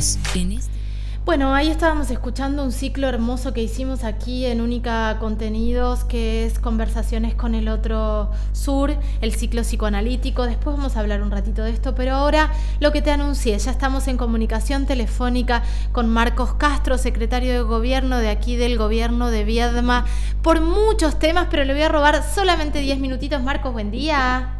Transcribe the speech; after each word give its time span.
Este... 0.00 0.58
Bueno, 1.26 1.54
ahí 1.54 1.68
estábamos 1.68 2.10
escuchando 2.10 2.64
un 2.64 2.72
ciclo 2.72 3.06
hermoso 3.06 3.52
que 3.52 3.62
hicimos 3.62 4.02
aquí 4.02 4.46
en 4.46 4.62
Única 4.62 5.18
Contenidos, 5.20 6.04
que 6.04 6.46
es 6.46 6.58
Conversaciones 6.58 7.34
con 7.34 7.54
el 7.54 7.68
Otro 7.68 8.30
Sur, 8.52 8.96
el 9.20 9.34
ciclo 9.34 9.60
psicoanalítico. 9.60 10.46
Después 10.46 10.74
vamos 10.74 10.96
a 10.96 11.00
hablar 11.00 11.22
un 11.22 11.30
ratito 11.30 11.62
de 11.62 11.72
esto, 11.72 11.94
pero 11.94 12.14
ahora 12.14 12.50
lo 12.80 12.92
que 12.92 13.02
te 13.02 13.10
anuncié, 13.10 13.58
ya 13.58 13.70
estamos 13.70 14.08
en 14.08 14.16
comunicación 14.16 14.86
telefónica 14.86 15.64
con 15.92 16.08
Marcos 16.08 16.54
Castro, 16.54 16.96
secretario 16.96 17.52
de 17.52 17.60
Gobierno 17.60 18.16
de 18.16 18.30
aquí 18.30 18.56
del 18.56 18.78
Gobierno 18.78 19.28
de 19.28 19.44
Viedma, 19.44 20.06
por 20.40 20.62
muchos 20.62 21.18
temas, 21.18 21.48
pero 21.50 21.64
le 21.64 21.74
voy 21.74 21.82
a 21.82 21.90
robar 21.90 22.24
solamente 22.24 22.80
10 22.80 23.00
minutitos. 23.00 23.42
Marcos, 23.42 23.74
buen 23.74 23.90
día. 23.90 24.59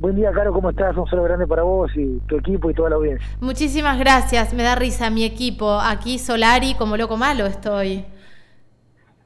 Buen 0.00 0.14
día, 0.14 0.30
Caro, 0.30 0.52
¿cómo 0.52 0.70
estás? 0.70 0.96
Un 0.96 1.08
saludo 1.08 1.24
grande 1.24 1.44
para 1.48 1.64
vos 1.64 1.90
y 1.96 2.20
tu 2.28 2.36
equipo 2.36 2.70
y 2.70 2.74
toda 2.74 2.90
la 2.90 2.96
audiencia. 2.96 3.26
Muchísimas 3.40 3.98
gracias, 3.98 4.54
me 4.54 4.62
da 4.62 4.76
risa 4.76 5.10
mi 5.10 5.24
equipo. 5.24 5.72
Aquí 5.72 6.18
Solari 6.18 6.74
como 6.74 6.96
loco 6.96 7.16
malo 7.16 7.46
estoy. 7.46 8.04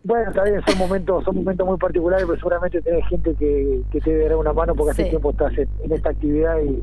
Bueno, 0.02 0.32
también 0.32 0.62
son 0.66 0.78
momentos, 0.78 1.24
son 1.24 1.36
momentos 1.36 1.66
muy 1.66 1.76
particulares, 1.76 2.24
pero 2.24 2.38
seguramente 2.38 2.80
tenés 2.80 3.06
gente 3.06 3.34
que, 3.34 3.82
que 3.92 4.00
te 4.00 4.18
dará 4.18 4.38
una 4.38 4.54
mano 4.54 4.74
porque 4.74 4.92
hace 4.92 5.04
tiempo 5.10 5.30
estás 5.32 5.52
en, 5.58 5.68
esta 5.92 6.08
actividad 6.08 6.56
y, 6.62 6.82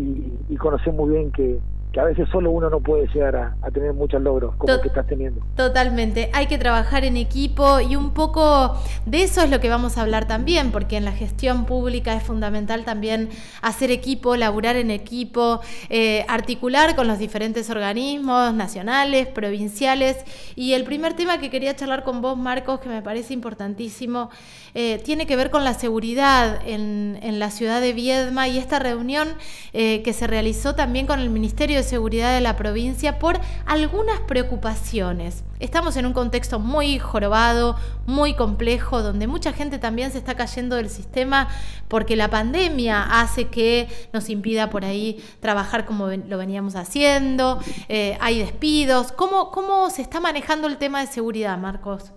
y, 0.00 0.32
y 0.48 0.56
conocés 0.56 0.94
muy 0.94 1.10
bien 1.10 1.30
que, 1.32 1.60
que 1.92 2.00
a 2.00 2.04
veces 2.04 2.28
solo 2.30 2.50
uno 2.50 2.68
no 2.68 2.80
puede 2.80 3.06
llegar 3.08 3.36
a, 3.36 3.70
tener 3.70 3.92
muchos 3.92 4.20
logros 4.22 4.54
como 4.56 4.72
el 4.72 4.80
que 4.80 4.88
estás 4.88 5.06
teniendo. 5.06 5.40
Totalmente, 5.56 6.30
hay 6.32 6.46
que 6.46 6.58
trabajar 6.58 7.04
en 7.04 7.16
equipo 7.16 7.80
y 7.80 7.96
un 7.96 8.12
poco 8.12 8.76
de 9.06 9.22
eso 9.22 9.42
es 9.42 9.50
lo 9.50 9.60
que 9.60 9.68
vamos 9.68 9.96
a 9.98 10.02
hablar 10.02 10.26
también, 10.26 10.72
porque 10.72 10.96
en 10.96 11.04
la 11.04 11.12
gestión 11.12 11.66
pública 11.66 12.14
es 12.14 12.22
fundamental 12.22 12.84
también 12.84 13.30
hacer 13.62 13.90
equipo, 13.90 14.36
laburar 14.36 14.76
en 14.76 14.90
equipo, 14.90 15.60
eh, 15.88 16.24
articular 16.28 16.96
con 16.96 17.06
los 17.06 17.18
diferentes 17.18 17.70
organismos 17.70 18.54
nacionales, 18.54 19.26
provinciales. 19.26 20.24
Y 20.54 20.74
el 20.74 20.84
primer 20.84 21.14
tema 21.14 21.38
que 21.38 21.50
quería 21.50 21.76
charlar 21.76 22.04
con 22.04 22.20
vos, 22.20 22.36
Marcos, 22.36 22.80
que 22.80 22.88
me 22.88 23.02
parece 23.02 23.32
importantísimo, 23.34 24.30
eh, 24.74 25.00
tiene 25.04 25.26
que 25.26 25.36
ver 25.36 25.50
con 25.50 25.64
la 25.64 25.72
seguridad 25.72 26.60
en, 26.66 27.18
en, 27.22 27.38
la 27.38 27.50
ciudad 27.50 27.80
de 27.80 27.94
Viedma 27.94 28.46
y 28.48 28.58
esta 28.58 28.78
reunión 28.78 29.28
eh, 29.72 30.02
que 30.02 30.12
se 30.12 30.26
realizó 30.26 30.74
también 30.74 31.06
con 31.06 31.20
el 31.20 31.30
Ministerio 31.30 31.75
de 31.76 31.82
Seguridad 31.82 32.34
de 32.34 32.40
la 32.40 32.56
provincia 32.56 33.18
por 33.18 33.38
algunas 33.66 34.20
preocupaciones. 34.20 35.44
Estamos 35.60 35.96
en 35.96 36.06
un 36.06 36.12
contexto 36.12 36.58
muy 36.58 36.98
jorobado, 36.98 37.76
muy 38.06 38.34
complejo, 38.34 39.02
donde 39.02 39.26
mucha 39.26 39.52
gente 39.52 39.78
también 39.78 40.10
se 40.10 40.18
está 40.18 40.34
cayendo 40.34 40.76
del 40.76 40.90
sistema 40.90 41.48
porque 41.88 42.16
la 42.16 42.28
pandemia 42.28 43.02
hace 43.20 43.48
que 43.48 43.88
nos 44.12 44.28
impida 44.28 44.70
por 44.70 44.84
ahí 44.84 45.22
trabajar 45.40 45.86
como 45.86 46.08
lo 46.08 46.38
veníamos 46.38 46.76
haciendo, 46.76 47.60
eh, 47.88 48.18
hay 48.20 48.38
despidos. 48.38 49.12
¿Cómo, 49.12 49.50
¿Cómo 49.50 49.88
se 49.90 50.02
está 50.02 50.20
manejando 50.20 50.66
el 50.66 50.76
tema 50.76 51.00
de 51.00 51.06
seguridad, 51.06 51.56
Marcos? 51.58 52.12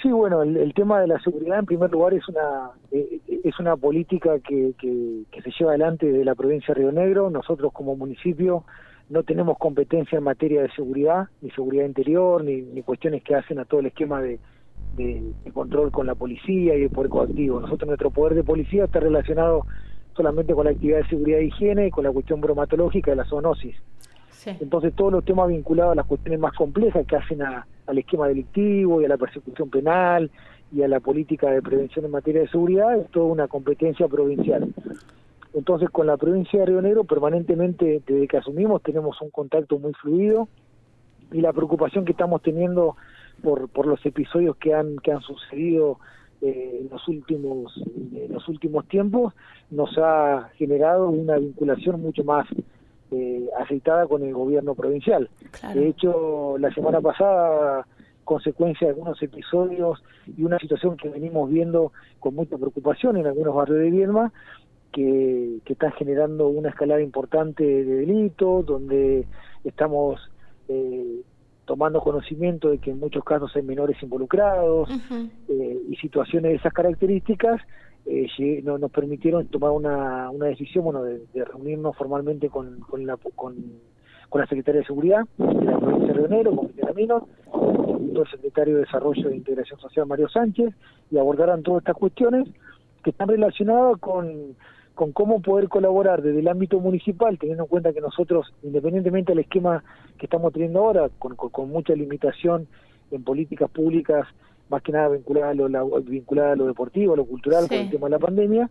Sí, 0.00 0.12
bueno, 0.12 0.42
el, 0.42 0.72
tema 0.74 1.00
de 1.00 1.08
la 1.08 1.18
seguridad 1.20 1.58
en 1.58 1.66
primer 1.66 1.90
lugar 1.90 2.14
es 2.14 2.28
una 2.28 2.70
eh, 2.92 3.20
es 3.42 3.58
una 3.58 3.76
política 3.76 4.38
que, 4.38 4.72
que, 4.78 5.42
se 5.42 5.50
lleva 5.58 5.72
adelante 5.72 6.06
de 6.06 6.24
la 6.24 6.36
provincia 6.36 6.72
de 6.72 6.80
Río 6.80 6.92
Negro. 6.92 7.30
Nosotros 7.30 7.72
como 7.72 7.96
municipio 7.96 8.64
no 9.08 9.24
tenemos 9.24 9.58
competencia 9.58 10.18
en 10.18 10.24
materia 10.24 10.62
de 10.62 10.70
seguridad, 10.70 11.28
ni 11.40 11.50
seguridad 11.50 11.84
interior, 11.84 12.44
ni, 12.44 12.62
ni 12.62 12.82
cuestiones 12.82 13.24
que 13.24 13.34
hacen 13.34 13.58
a 13.58 13.64
todo 13.64 13.80
el 13.80 13.86
esquema 13.86 14.20
de, 14.20 14.38
de, 14.96 15.32
control 15.52 15.90
con 15.90 16.06
la 16.06 16.14
policía 16.14 16.76
y 16.76 16.82
el 16.82 16.90
poder 16.90 17.10
coactivo. 17.10 17.60
Nosotros 17.60 17.88
nuestro 17.88 18.10
poder 18.10 18.34
de 18.34 18.44
policía 18.44 18.84
está 18.84 19.00
relacionado 19.00 19.66
solamente 20.14 20.54
con 20.54 20.66
la 20.66 20.72
actividad 20.72 20.98
de 20.98 21.08
seguridad 21.08 21.40
e 21.40 21.46
higiene 21.46 21.86
y 21.88 21.90
con 21.90 22.04
la 22.04 22.12
cuestión 22.12 22.40
bromatológica 22.40 23.10
de 23.10 23.16
la 23.16 23.24
zoonosis. 23.24 23.76
Entonces 24.46 24.94
todos 24.94 25.12
los 25.12 25.24
temas 25.24 25.48
vinculados 25.48 25.92
a 25.92 25.96
las 25.96 26.06
cuestiones 26.06 26.38
más 26.40 26.52
complejas 26.54 27.06
que 27.06 27.16
hacen 27.16 27.42
al 27.42 27.98
esquema 27.98 28.28
delictivo 28.28 29.00
y 29.00 29.04
a 29.04 29.08
la 29.08 29.16
persecución 29.16 29.70
penal 29.70 30.30
y 30.72 30.82
a 30.82 30.88
la 30.88 31.00
política 31.00 31.50
de 31.50 31.62
prevención 31.62 32.04
en 32.04 32.10
materia 32.10 32.42
de 32.42 32.48
seguridad 32.48 32.96
es 32.96 33.08
toda 33.10 33.26
una 33.26 33.48
competencia 33.48 34.06
provincial. 34.06 34.72
Entonces 35.54 35.90
con 35.90 36.06
la 36.06 36.16
provincia 36.16 36.60
de 36.60 36.66
Río 36.66 36.82
Negro 36.82 37.04
permanentemente 37.04 38.02
desde 38.06 38.28
que 38.28 38.36
asumimos 38.36 38.82
tenemos 38.82 39.20
un 39.22 39.30
contacto 39.30 39.78
muy 39.78 39.92
fluido 39.94 40.48
y 41.32 41.40
la 41.40 41.52
preocupación 41.52 42.04
que 42.04 42.12
estamos 42.12 42.42
teniendo 42.42 42.96
por, 43.42 43.68
por 43.68 43.86
los 43.86 44.04
episodios 44.06 44.56
que 44.56 44.74
han, 44.74 44.98
que 44.98 45.12
han 45.12 45.22
sucedido 45.22 45.98
eh, 46.40 46.80
en 46.82 46.90
los 46.90 47.06
últimos 47.08 47.82
en 48.12 48.32
los 48.32 48.48
últimos 48.48 48.86
tiempos 48.86 49.34
nos 49.70 49.96
ha 49.98 50.50
generado 50.54 51.08
una 51.08 51.36
vinculación 51.36 52.00
mucho 52.00 52.22
más 52.22 52.46
eh, 53.10 53.48
aceitada 53.58 54.06
con 54.06 54.22
el 54.22 54.34
gobierno 54.34 54.74
provincial. 54.74 55.30
De 55.74 55.88
hecho, 55.88 56.58
la 56.58 56.72
semana 56.72 57.00
pasada, 57.00 57.86
consecuencia 58.24 58.86
de 58.86 58.92
algunos 58.92 59.22
episodios 59.22 60.02
y 60.36 60.44
una 60.44 60.58
situación 60.58 60.96
que 60.96 61.08
venimos 61.08 61.48
viendo 61.48 61.92
con 62.20 62.34
mucha 62.34 62.58
preocupación 62.58 63.16
en 63.16 63.26
algunos 63.26 63.54
barrios 63.54 63.78
de 63.78 63.90
Viedma, 63.90 64.32
que, 64.92 65.58
que 65.64 65.72
están 65.74 65.92
generando 65.92 66.48
una 66.48 66.70
escalada 66.70 67.02
importante 67.02 67.64
de 67.64 67.84
delitos, 67.84 68.66
donde 68.66 69.26
estamos 69.64 70.20
eh, 70.68 71.22
tomando 71.64 72.00
conocimiento 72.00 72.70
de 72.70 72.78
que 72.78 72.90
en 72.90 72.98
muchos 72.98 73.22
casos 73.24 73.54
hay 73.54 73.62
menores 73.62 74.02
involucrados 74.02 74.88
eh, 75.48 75.78
y 75.88 75.96
situaciones 75.96 76.52
de 76.52 76.56
esas 76.56 76.72
características 76.72 77.60
eh, 78.06 78.62
nos 78.62 78.90
permitieron 78.90 79.46
tomar 79.46 79.70
una, 79.70 80.30
una 80.30 80.46
decisión 80.46 80.84
bueno 80.84 81.02
de, 81.02 81.20
reunirnos 81.44 81.96
formalmente 81.96 82.48
con, 82.48 82.80
con 82.80 83.06
la 83.06 83.16
con, 83.16 83.56
con 84.28 84.40
la 84.40 84.46
Secretaría 84.46 84.80
de 84.80 84.86
Seguridad 84.86 85.24
de 85.36 85.64
la 85.64 85.78
provincia 85.78 86.08
de 86.08 86.14
Río 86.14 86.28
Negro, 86.28 86.56
con 86.56 86.68
Camino, 86.68 87.28
el 88.14 88.30
secretario 88.30 88.74
de 88.74 88.80
Desarrollo 88.80 89.28
e 89.28 89.36
Integración 89.36 89.78
Social 89.80 90.06
Mario 90.06 90.28
Sánchez, 90.28 90.74
y 91.10 91.18
abordaron 91.18 91.62
todas 91.62 91.82
estas 91.82 91.96
cuestiones 91.96 92.48
que 93.02 93.10
están 93.10 93.28
relacionadas 93.28 93.98
con, 94.00 94.56
con 94.94 95.12
cómo 95.12 95.40
poder 95.40 95.68
colaborar 95.68 96.22
desde 96.22 96.40
el 96.40 96.48
ámbito 96.48 96.80
municipal, 96.80 97.38
teniendo 97.38 97.64
en 97.64 97.68
cuenta 97.68 97.92
que 97.92 98.00
nosotros, 98.00 98.52
independientemente 98.62 99.32
del 99.32 99.40
esquema 99.40 99.84
que 100.18 100.26
estamos 100.26 100.52
teniendo 100.52 100.80
ahora, 100.80 101.08
con, 101.18 101.36
con 101.36 101.70
mucha 101.70 101.94
limitación 101.94 102.66
en 103.10 103.22
políticas 103.22 103.70
públicas 103.70 104.26
más 104.68 104.82
que 104.82 104.92
nada 104.92 105.08
vinculada 105.08 105.50
a 105.50 105.54
lo, 105.54 105.68
vinculada 106.02 106.52
a 106.52 106.56
lo 106.56 106.66
deportivo, 106.66 107.14
a 107.14 107.16
lo 107.16 107.24
cultural, 107.24 107.68
con 107.68 107.78
el 107.78 107.90
tema 107.90 108.06
de 108.06 108.10
la 108.10 108.18
pandemia, 108.18 108.70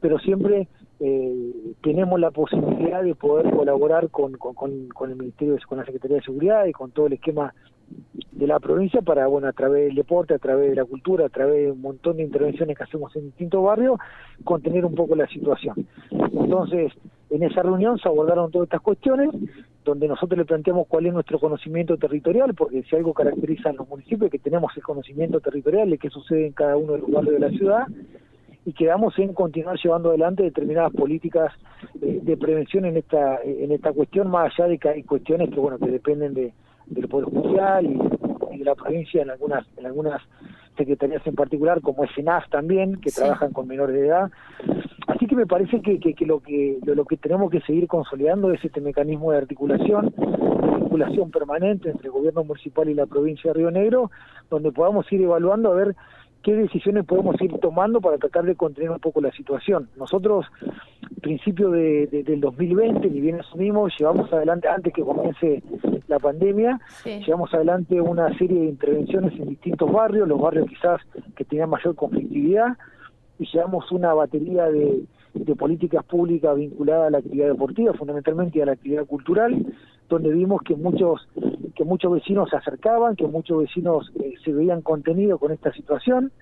pero 0.00 0.18
siempre 0.18 0.68
eh, 1.00 1.52
tenemos 1.82 2.18
la 2.18 2.30
posibilidad 2.30 3.02
de 3.02 3.14
poder 3.14 3.50
colaborar 3.54 4.08
con, 4.10 4.32
con, 4.32 4.54
con, 4.54 5.10
el 5.10 5.16
Ministerio, 5.16 5.56
con 5.68 5.78
la 5.78 5.84
Secretaría 5.84 6.16
de 6.16 6.22
Seguridad 6.22 6.66
y 6.66 6.72
con 6.72 6.90
todo 6.90 7.06
el 7.06 7.14
esquema 7.14 7.54
de 8.32 8.46
la 8.46 8.60
provincia 8.60 9.00
para, 9.02 9.26
bueno, 9.26 9.48
a 9.48 9.52
través 9.52 9.86
del 9.86 9.94
deporte, 9.94 10.34
a 10.34 10.38
través 10.38 10.70
de 10.70 10.76
la 10.76 10.84
cultura, 10.84 11.26
a 11.26 11.28
través 11.28 11.66
de 11.66 11.72
un 11.72 11.80
montón 11.80 12.16
de 12.16 12.22
intervenciones 12.22 12.76
que 12.76 12.84
hacemos 12.84 13.14
en 13.16 13.26
distintos 13.26 13.62
barrios, 13.62 13.98
contener 14.44 14.84
un 14.84 14.94
poco 14.94 15.14
la 15.16 15.26
situación. 15.26 15.86
Entonces, 16.10 16.92
en 17.30 17.42
esa 17.42 17.62
reunión 17.62 17.98
se 17.98 18.08
abordaron 18.08 18.50
todas 18.50 18.66
estas 18.66 18.80
cuestiones, 18.80 19.30
donde 19.84 20.08
nosotros 20.08 20.38
le 20.38 20.44
planteamos 20.44 20.86
cuál 20.86 21.06
es 21.06 21.12
nuestro 21.12 21.38
conocimiento 21.38 21.96
territorial, 21.96 22.54
porque 22.54 22.82
si 22.82 22.96
algo 22.96 23.14
caracteriza 23.14 23.70
a 23.70 23.72
los 23.72 23.88
municipios 23.88 24.26
es 24.26 24.32
que 24.32 24.38
tenemos 24.38 24.76
el 24.76 24.82
conocimiento 24.82 25.40
territorial 25.40 25.90
de 25.90 25.98
qué 25.98 26.10
sucede 26.10 26.46
en 26.46 26.52
cada 26.52 26.76
uno 26.76 26.94
de 26.94 26.98
los 27.00 27.10
barrios 27.10 27.34
de 27.34 27.40
la 27.40 27.50
ciudad, 27.50 27.86
y 28.68 28.74
quedamos 28.74 29.18
en 29.18 29.32
continuar 29.32 29.78
llevando 29.82 30.10
adelante 30.10 30.42
determinadas 30.42 30.92
políticas 30.92 31.54
de, 31.94 32.36
prevención 32.36 32.84
en 32.84 32.98
esta 32.98 33.40
en 33.42 33.72
esta 33.72 33.94
cuestión 33.94 34.30
más 34.30 34.52
allá 34.52 34.68
de 34.68 34.78
que 34.78 34.88
hay 34.90 35.02
cuestiones 35.04 35.48
que 35.48 35.58
bueno 35.58 35.78
que 35.78 35.90
dependen 35.90 36.34
de, 36.34 36.52
del 36.84 37.08
poder 37.08 37.30
judicial 37.30 37.86
y, 37.86 38.58
de 38.58 38.64
la 38.64 38.74
provincia 38.74 39.22
en 39.22 39.30
algunas 39.30 39.66
en 39.78 39.86
algunas 39.86 40.20
secretarías 40.76 41.26
en 41.26 41.34
particular 41.34 41.80
como 41.80 42.04
es 42.04 42.10
SENAS 42.14 42.50
también 42.50 43.00
que 43.00 43.10
trabajan 43.10 43.54
con 43.54 43.68
menores 43.68 43.96
de 43.96 44.06
edad 44.06 44.30
así 45.18 45.26
que 45.26 45.34
me 45.34 45.46
parece 45.46 45.82
que, 45.82 45.98
que, 45.98 46.24
lo 46.24 46.38
que 46.38 46.78
lo, 46.84 47.04
que 47.04 47.16
tenemos 47.16 47.50
que 47.50 47.60
seguir 47.62 47.88
consolidando 47.88 48.52
es 48.52 48.64
este 48.64 48.80
mecanismo 48.80 49.32
de 49.32 49.38
articulación 49.38 50.14
de 50.16 50.76
vinculación 50.76 51.32
permanente 51.32 51.90
entre 51.90 52.06
el 52.06 52.12
gobierno 52.12 52.44
municipal 52.44 52.88
y 52.88 52.94
la 52.94 53.06
provincia 53.06 53.50
de 53.50 53.58
Río 53.58 53.72
Negro 53.72 54.12
donde 54.48 54.70
podamos 54.70 55.12
ir 55.12 55.20
evaluando 55.20 55.72
a 55.72 55.74
ver 55.74 55.96
qué 56.44 56.54
decisiones 56.54 57.04
podemos 57.04 57.34
ir 57.40 57.52
tomando 57.58 58.00
para 58.00 58.16
tratar 58.16 58.44
de 58.44 58.54
contener 58.54 58.92
un 58.92 59.00
poco 59.00 59.20
la 59.20 59.32
situación. 59.32 59.88
Nosotros, 59.96 60.46
principio 61.20 61.70
de, 61.70 62.06
del 62.06 62.40
2020, 62.40 63.10
ni 63.10 63.20
bien 63.20 63.40
asumimos, 63.40 63.92
llevamos 63.98 64.32
adelante, 64.32 64.68
antes 64.68 64.94
que 64.94 65.02
comience 65.02 65.64
la 66.06 66.20
pandemia, 66.20 66.80
llevamos 67.04 67.52
adelante 67.52 68.00
una 68.00 68.32
serie 68.38 68.60
de 68.60 68.66
intervenciones 68.66 69.34
en 69.34 69.48
distintos 69.48 69.90
barrios, 69.90 70.28
los 70.28 70.40
barrios 70.40 70.68
quizás 70.68 71.00
que 71.34 71.44
tenían 71.44 71.70
mayor 71.70 71.96
conflictividad, 71.96 72.78
y 73.38 73.46
llevamos 73.46 73.90
una 73.92 74.14
batería 74.14 74.66
de, 74.66 75.02
de 75.44 75.56
políticas 75.56 76.04
públicas 76.04 76.56
vinculadas 76.56 77.08
a 77.08 77.10
la 77.10 77.18
actividad 77.18 77.48
deportiva, 77.48 77.92
fundamentalmente 77.94 78.62
a 78.62 78.66
la 78.66 78.72
actividad 78.72 79.06
cultural, 79.06 79.66
donde 80.08 80.32
vimos 80.32 80.62
que 80.62 80.74
muchos 80.74 81.28
que 81.74 81.84
muchos 81.84 82.12
vecinos 82.12 82.50
se 82.50 82.56
acercaban, 82.56 83.14
que 83.14 83.26
muchos 83.28 83.60
vecinos 83.60 84.10
eh, 84.20 84.34
se 84.44 84.52
veían 84.52 84.82
contenidos 84.82 85.38
con 85.38 85.52
esta 85.52 85.72
situación 85.72 86.32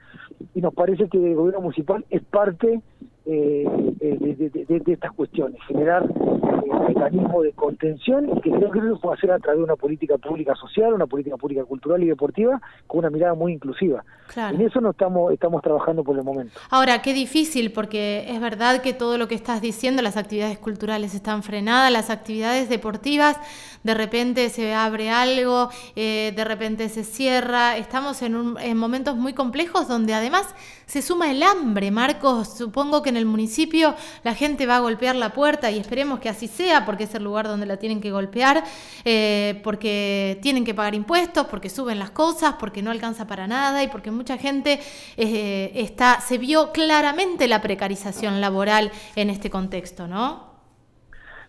y 0.55 0.63
nos 0.63 0.73
parece 0.73 1.09
que 1.09 1.19
el 1.19 1.35
gobierno 1.35 1.61
municipal 1.61 2.07
es 2.09 2.23
parte 2.25 2.81
eh, 3.29 3.65
de, 3.99 4.83
estas 4.93 5.13
cuestiones, 5.13 5.61
generar 5.67 6.05
eh, 6.05 6.89
mecanismos 6.89 7.43
de 7.43 7.53
contención 7.53 8.31
y 8.37 8.41
que 8.41 8.51
creo 8.51 8.71
que 8.71 8.79
eso 8.79 9.01
puede 9.01 9.17
hacer 9.17 9.33
a 9.33 9.39
través 9.41 9.59
de 9.59 9.65
una 9.65 9.75
política 9.75 10.17
pública 10.17 10.55
social, 10.55 10.93
una 10.93 11.07
política 11.07 11.37
pública 11.37 11.65
cultural 11.65 12.03
y 12.05 12.07
deportiva 12.07 12.61
con 12.87 13.01
una 13.01 13.11
mirada 13.11 13.35
muy 13.35 13.53
inclusiva. 13.53 14.05
En 14.37 14.61
eso 14.61 14.81
no 14.81 14.91
estamos, 14.91 15.33
estamos 15.33 15.61
trabajando 15.63 16.05
por 16.05 16.17
el 16.17 16.25
momento. 16.25 16.53
Ahora, 16.71 17.03
qué 17.03 17.13
difícil, 17.13 17.73
porque 17.73 18.27
es 18.29 18.41
verdad 18.41 18.81
que 18.81 18.93
todo 18.93 19.19
lo 19.19 19.27
que 19.29 19.35
estás 19.35 19.61
diciendo, 19.61 20.03
las 20.03 20.17
actividades 20.17 20.59
culturales 20.59 21.15
están 21.15 21.43
frenadas, 21.43 21.91
las 21.91 22.11
actividades 22.11 22.69
deportivas, 22.69 23.41
de 23.83 23.95
repente 23.95 24.51
se 24.51 24.75
abre 24.75 25.11
algo, 25.11 25.71
eh, 25.97 26.33
de 26.37 26.45
repente 26.45 26.89
se 26.89 27.03
cierra, 27.03 27.77
estamos 27.77 28.23
en, 28.23 28.37
un, 28.37 28.59
en 28.61 28.77
momentos 28.77 29.17
muy 29.17 29.33
complejos 29.33 29.89
donde 29.89 30.15
además 30.15 30.55
se 30.87 31.03
suma 31.03 31.31
el 31.31 31.43
hambre, 31.43 31.91
Marcos, 31.91 32.57
supongo 32.57 33.03
que 33.03 33.16
en 33.17 33.21
el 33.23 33.27
municipio 33.27 33.95
la 34.23 34.35
gente 34.35 34.67
va 34.67 34.77
a 34.77 34.81
golpear 34.81 35.17
la 35.17 35.31
puerta 35.31 35.71
y 35.71 35.79
esperemos 35.79 36.21
que 36.21 36.29
así 36.29 36.49
sea, 36.49 36.85
porque 36.85 37.05
es 37.05 37.15
el 37.15 37.25
lugar 37.25 37.47
donde 37.47 37.67
la 37.67 37.79
tienen 37.79 38.01
que 38.01 38.11
golpear, 38.11 38.63
eh, 39.05 39.61
porque 39.65 40.39
tienen 40.43 40.65
que 40.65 40.75
pagar 40.75 40.95
impuestos, 40.95 41.47
porque 41.47 41.71
suben 41.71 41.99
las 41.99 42.11
cosas, 42.11 42.57
porque 42.59 42.83
no 42.83 42.91
alcanza 42.91 43.27
para 43.27 43.47
nada 43.47 43.83
y 43.83 43.89
porque 43.89 44.11
mucha 44.11 44.37
gente 44.39 44.81
eh, 45.17 45.73
está, 45.75 46.21
se 46.21 46.39
vio 46.39 46.73
claramente 46.73 47.49
la 47.49 47.63
precarización 47.63 48.41
laboral 48.41 48.91
en 49.17 49.31
este 49.31 49.51
contexto, 49.51 50.07
¿no? 50.07 50.57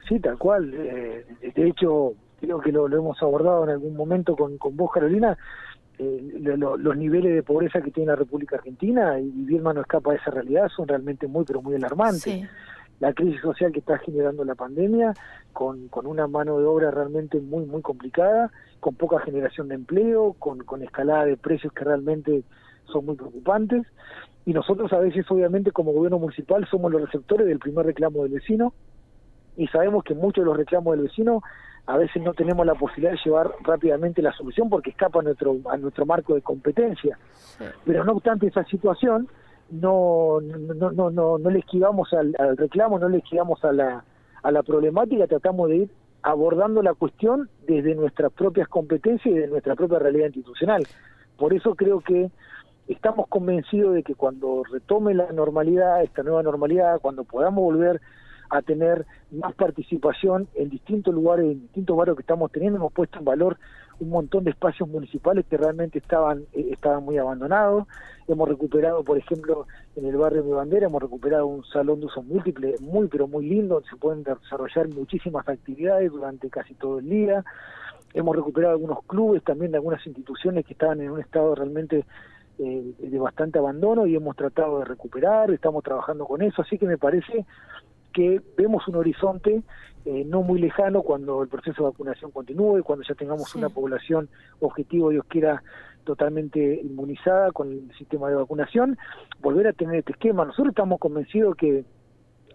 Sí, 0.08 0.20
tal 0.20 0.38
cual. 0.38 0.74
Eh, 0.74 1.26
de 1.54 1.68
hecho, 1.68 2.14
creo 2.40 2.60
que 2.62 2.72
lo, 2.72 2.88
hemos 2.88 3.22
abordado 3.22 3.66
en 3.66 3.72
algún 3.72 3.96
momento 3.96 4.36
con, 4.36 4.58
con 4.58 4.76
vos, 4.76 4.92
Carolina. 4.94 5.38
Los 6.00 6.98
niveles 6.98 7.34
de 7.34 7.44
pobreza 7.44 7.82
que 7.82 7.92
tiene 7.92 8.12
la 8.12 8.16
República 8.16 8.58
Argentina, 8.58 9.20
y 9.20 9.30
Vilma 9.30 9.74
no 9.74 9.82
escapa 9.82 10.12
de 10.12 10.18
esa 10.18 10.32
realidad, 10.32 10.70
son 10.76 10.88
realmente 10.88 11.28
muy, 11.28 11.46
pero 11.46 11.62
muy 11.62 11.76
alarmantes 11.76 12.48
la 13.00 13.14
crisis 13.14 13.42
social 13.42 13.72
que 13.72 13.80
está 13.80 13.98
generando 14.00 14.44
la 14.44 14.56
pandemia, 14.56 15.14
con, 15.54 15.88
con 15.88 16.08
una 16.08 16.28
mano 16.28 16.58
de 16.60 16.66
obra 16.66 16.92
realmente 16.92 17.40
muy, 17.40 17.66
muy 17.66 17.82
complicada, 17.82 18.52
con 18.80 18.96
poca 18.96 19.20
generación 19.20 19.68
de 19.68 19.76
empleo, 19.76 20.34
con, 20.40 20.60
con 20.60 20.82
escalada 20.84 21.26
de 21.26 21.38
precios 21.38 21.74
que 21.74 21.84
realmente 21.84 22.44
son 22.92 23.06
muy 23.06 23.16
preocupantes. 23.16 23.86
Y 24.46 24.54
nosotros 24.54 24.92
a 24.94 25.00
veces, 25.00 25.30
obviamente, 25.30 25.72
como 25.72 25.92
gobierno 25.92 26.20
municipal, 26.20 26.66
somos 26.70 26.92
los 26.92 27.02
receptores 27.02 27.46
del 27.48 27.60
primer 27.60 27.86
reclamo 27.86 28.24
del 28.24 28.34
vecino 28.34 28.74
y 29.58 29.68
sabemos 29.68 30.04
que 30.04 30.14
muchos 30.14 30.44
de 30.44 30.46
los 30.46 30.58
reclamos 30.58 30.96
del 30.96 31.08
vecino 31.08 31.42
a 31.88 31.98
veces 31.98 32.22
no 32.22 32.34
tenemos 32.34 32.66
la 32.66 32.76
posibilidad 32.76 33.14
de 33.14 33.20
llevar 33.24 33.50
rápidamente 33.62 34.22
la 34.22 34.34
solución 34.34 34.70
porque 34.70 34.90
escapa 34.90 35.22
a 35.22 35.24
nuestro, 35.24 35.56
a 35.72 35.78
nuestro 35.78 36.06
marco 36.06 36.36
de 36.36 36.42
competencia. 36.42 37.18
Pero 37.86 38.04
no 38.04 38.12
obstante 38.12 38.48
esa 38.48 38.66
situación, 38.66 39.30
no, 39.72 40.40
no, 40.42 40.92
no, 40.92 41.10
no, 41.10 41.38
no 41.38 41.50
le 41.50 41.60
esquivamos 41.60 42.12
al, 42.14 42.36
reclamo, 42.58 43.00
no 43.00 43.08
le 43.08 43.20
esquivamos 43.20 43.64
a 43.64 43.72
la, 43.72 44.04
a 44.44 44.52
la 44.52 44.64
problemática, 44.64 45.28
tratamos 45.28 45.70
de 45.70 45.78
ir 45.78 45.90
abordando 46.24 46.84
la 46.84 46.94
cuestión 46.94 47.50
desde 47.66 47.96
nuestras 47.96 48.34
propias 48.34 48.68
competencias 48.68 49.34
y 49.34 49.38
de 49.38 49.48
nuestra 49.48 49.76
propia 49.76 50.00
realidad 50.00 50.26
institucional. 50.28 50.86
Por 51.38 51.54
eso 51.54 51.74
creo 51.76 52.02
que 52.02 52.30
estamos 52.90 53.28
convencidos 53.30 53.94
de 53.94 54.04
que 54.04 54.14
cuando 54.14 54.64
retome 54.70 55.14
la 55.14 55.32
normalidad, 55.32 56.04
esta 56.04 56.22
nueva 56.24 56.44
normalidad, 56.44 57.00
cuando 57.00 57.24
podamos 57.24 57.64
volver 57.64 58.02
a 58.50 58.62
tener 58.62 59.06
más 59.32 59.54
participación 59.54 60.48
en 60.56 60.70
distintos 60.70 61.14
lugares, 61.14 61.46
en 61.46 61.62
distintos 61.62 61.96
barrios 61.98 62.18
que 62.18 62.22
estamos 62.22 62.52
teniendo, 62.52 62.78
hemos 62.78 62.94
puesto 62.94 63.20
en 63.20 63.26
valor 63.26 63.58
un 64.00 64.10
montón 64.10 64.44
de 64.44 64.52
espacios 64.52 64.88
municipales 64.88 65.46
que 65.50 65.58
realmente 65.58 65.98
estaban 65.98 66.44
eh, 66.54 66.70
estaban 66.72 67.04
muy 67.04 67.18
abandonados. 67.18 67.88
Hemos 68.28 68.48
recuperado, 68.48 69.04
por 69.04 69.18
ejemplo, 69.18 69.66
en 69.96 70.06
el 70.06 70.18
barrio 70.18 70.44
de 70.44 70.54
Bandera, 70.54 70.88
hemos 70.88 71.02
recuperado 71.02 71.48
un 71.48 71.64
salón 71.66 72.02
de 72.02 72.08
uso 72.08 72.22
múltiple 72.22 72.76
muy, 72.82 73.08
pero 73.08 73.28
muy 73.28 73.48
lindo, 73.48 73.76
donde 73.76 73.90
se 73.90 73.96
pueden 73.96 74.24
desarrollar 74.24 74.90
muchísimas 74.90 75.48
actividades 75.48 76.12
durante 76.12 76.50
casi 76.50 76.74
todo 76.76 77.00
el 77.00 77.10
día. 77.10 77.44
Hemos 78.14 78.36
recuperado 78.36 78.74
algunos 78.74 79.04
clubes, 79.06 79.44
también 79.44 79.72
de 79.72 79.78
algunas 79.78 80.06
instituciones 80.06 80.66
que 80.66 80.74
estaban 80.74 81.02
en 81.02 81.12
un 81.12 81.20
estado 81.20 81.56
realmente 81.56 82.06
eh, 82.60 82.94
de 82.98 83.20
bastante 83.20 83.60
abandono 83.60 84.08
y 84.08 84.16
hemos 84.16 84.36
tratado 84.36 84.80
de 84.80 84.86
recuperar, 84.86 85.52
estamos 85.52 85.84
trabajando 85.84 86.26
con 86.26 86.42
eso, 86.42 86.62
así 86.64 86.78
que 86.78 86.88
me 86.88 86.98
parece 86.98 87.46
que 88.18 88.42
vemos 88.58 88.88
un 88.88 88.96
horizonte 88.96 89.62
eh, 90.04 90.24
no 90.26 90.42
muy 90.42 90.58
lejano 90.60 91.04
cuando 91.04 91.44
el 91.44 91.50
proceso 91.50 91.84
de 91.84 91.90
vacunación 91.92 92.32
continúe, 92.32 92.82
cuando 92.82 93.06
ya 93.08 93.14
tengamos 93.14 93.54
una 93.54 93.70
población 93.70 94.28
objetivo, 94.60 95.12
Dios 95.12 95.24
quiera, 95.28 95.62
totalmente 96.04 96.82
inmunizada 96.84 97.52
con 97.52 97.72
el 97.72 97.92
sistema 97.96 98.30
de 98.30 98.36
vacunación, 98.36 98.98
volver 99.40 99.68
a 99.68 99.74
tener 99.74 99.98
este 99.98 100.14
esquema. 100.14 100.46
Nosotros 100.46 100.70
estamos 100.70 101.00
convencidos 101.00 101.56
que 101.56 101.86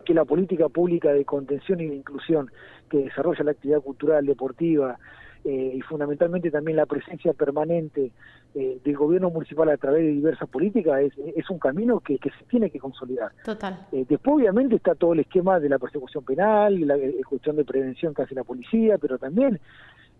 que 0.05 0.15
la 0.15 0.25
política 0.25 0.69
pública 0.69 1.13
de 1.13 1.25
contención 1.25 1.81
y 1.81 1.87
de 1.87 1.95
inclusión 1.95 2.51
que 2.91 3.05
desarrolla 3.05 3.45
la 3.45 3.53
actividad 3.53 3.81
cultural, 3.83 4.27
deportiva, 4.27 4.99
eh, 5.45 5.73
y 5.75 5.81
fundamentalmente 5.81 6.51
también 6.51 6.77
la 6.77 6.87
presencia 6.87 7.33
permanente 7.33 8.13
eh, 8.55 8.79
del 8.85 8.97
gobierno 8.97 9.31
municipal 9.31 9.69
a 9.71 9.77
través 9.77 10.03
de 10.03 10.11
diversas 10.13 10.49
políticas 10.49 11.01
es, 11.01 11.13
es 11.35 11.51
un 11.51 11.59
camino 11.59 11.99
que, 12.01 12.19
que, 12.19 12.31
se 12.31 12.45
tiene 12.45 12.71
que 12.71 12.79
consolidar. 12.79 13.33
Total. 13.45 13.87
Eh, 13.91 14.05
después 14.09 14.37
obviamente 14.37 14.77
está 14.77 14.95
todo 14.95 15.15
el 15.15 15.21
esquema 15.21 15.59
de 15.59 15.69
la 15.69 15.79
persecución 15.79 16.25
penal, 16.25 16.87
la, 16.87 16.97
la 16.97 17.25
cuestión 17.29 17.57
de 17.57 17.65
prevención 17.65 18.15
que 18.15 18.23
hace 18.23 18.35
la 18.35 18.45
policía, 18.45 18.99
pero 18.99 19.19
también 19.19 19.59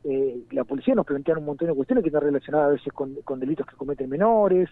eh, 0.05 0.43
la 0.51 0.65
policía 0.65 0.97
nos 0.97 1.07
plantea 1.07 1.39
un 1.39 1.45
montón 1.45 1.69
de 1.69 1.75
cuestiones 1.75 2.03
que 2.03 2.09
están 2.09 2.23
relacionadas 2.23 2.69
a 2.69 2.73
veces 2.73 2.93
con, 2.93 3.39
delitos 3.39 3.67
que 3.67 3.77
cometen 3.77 4.09
menores. 4.09 4.69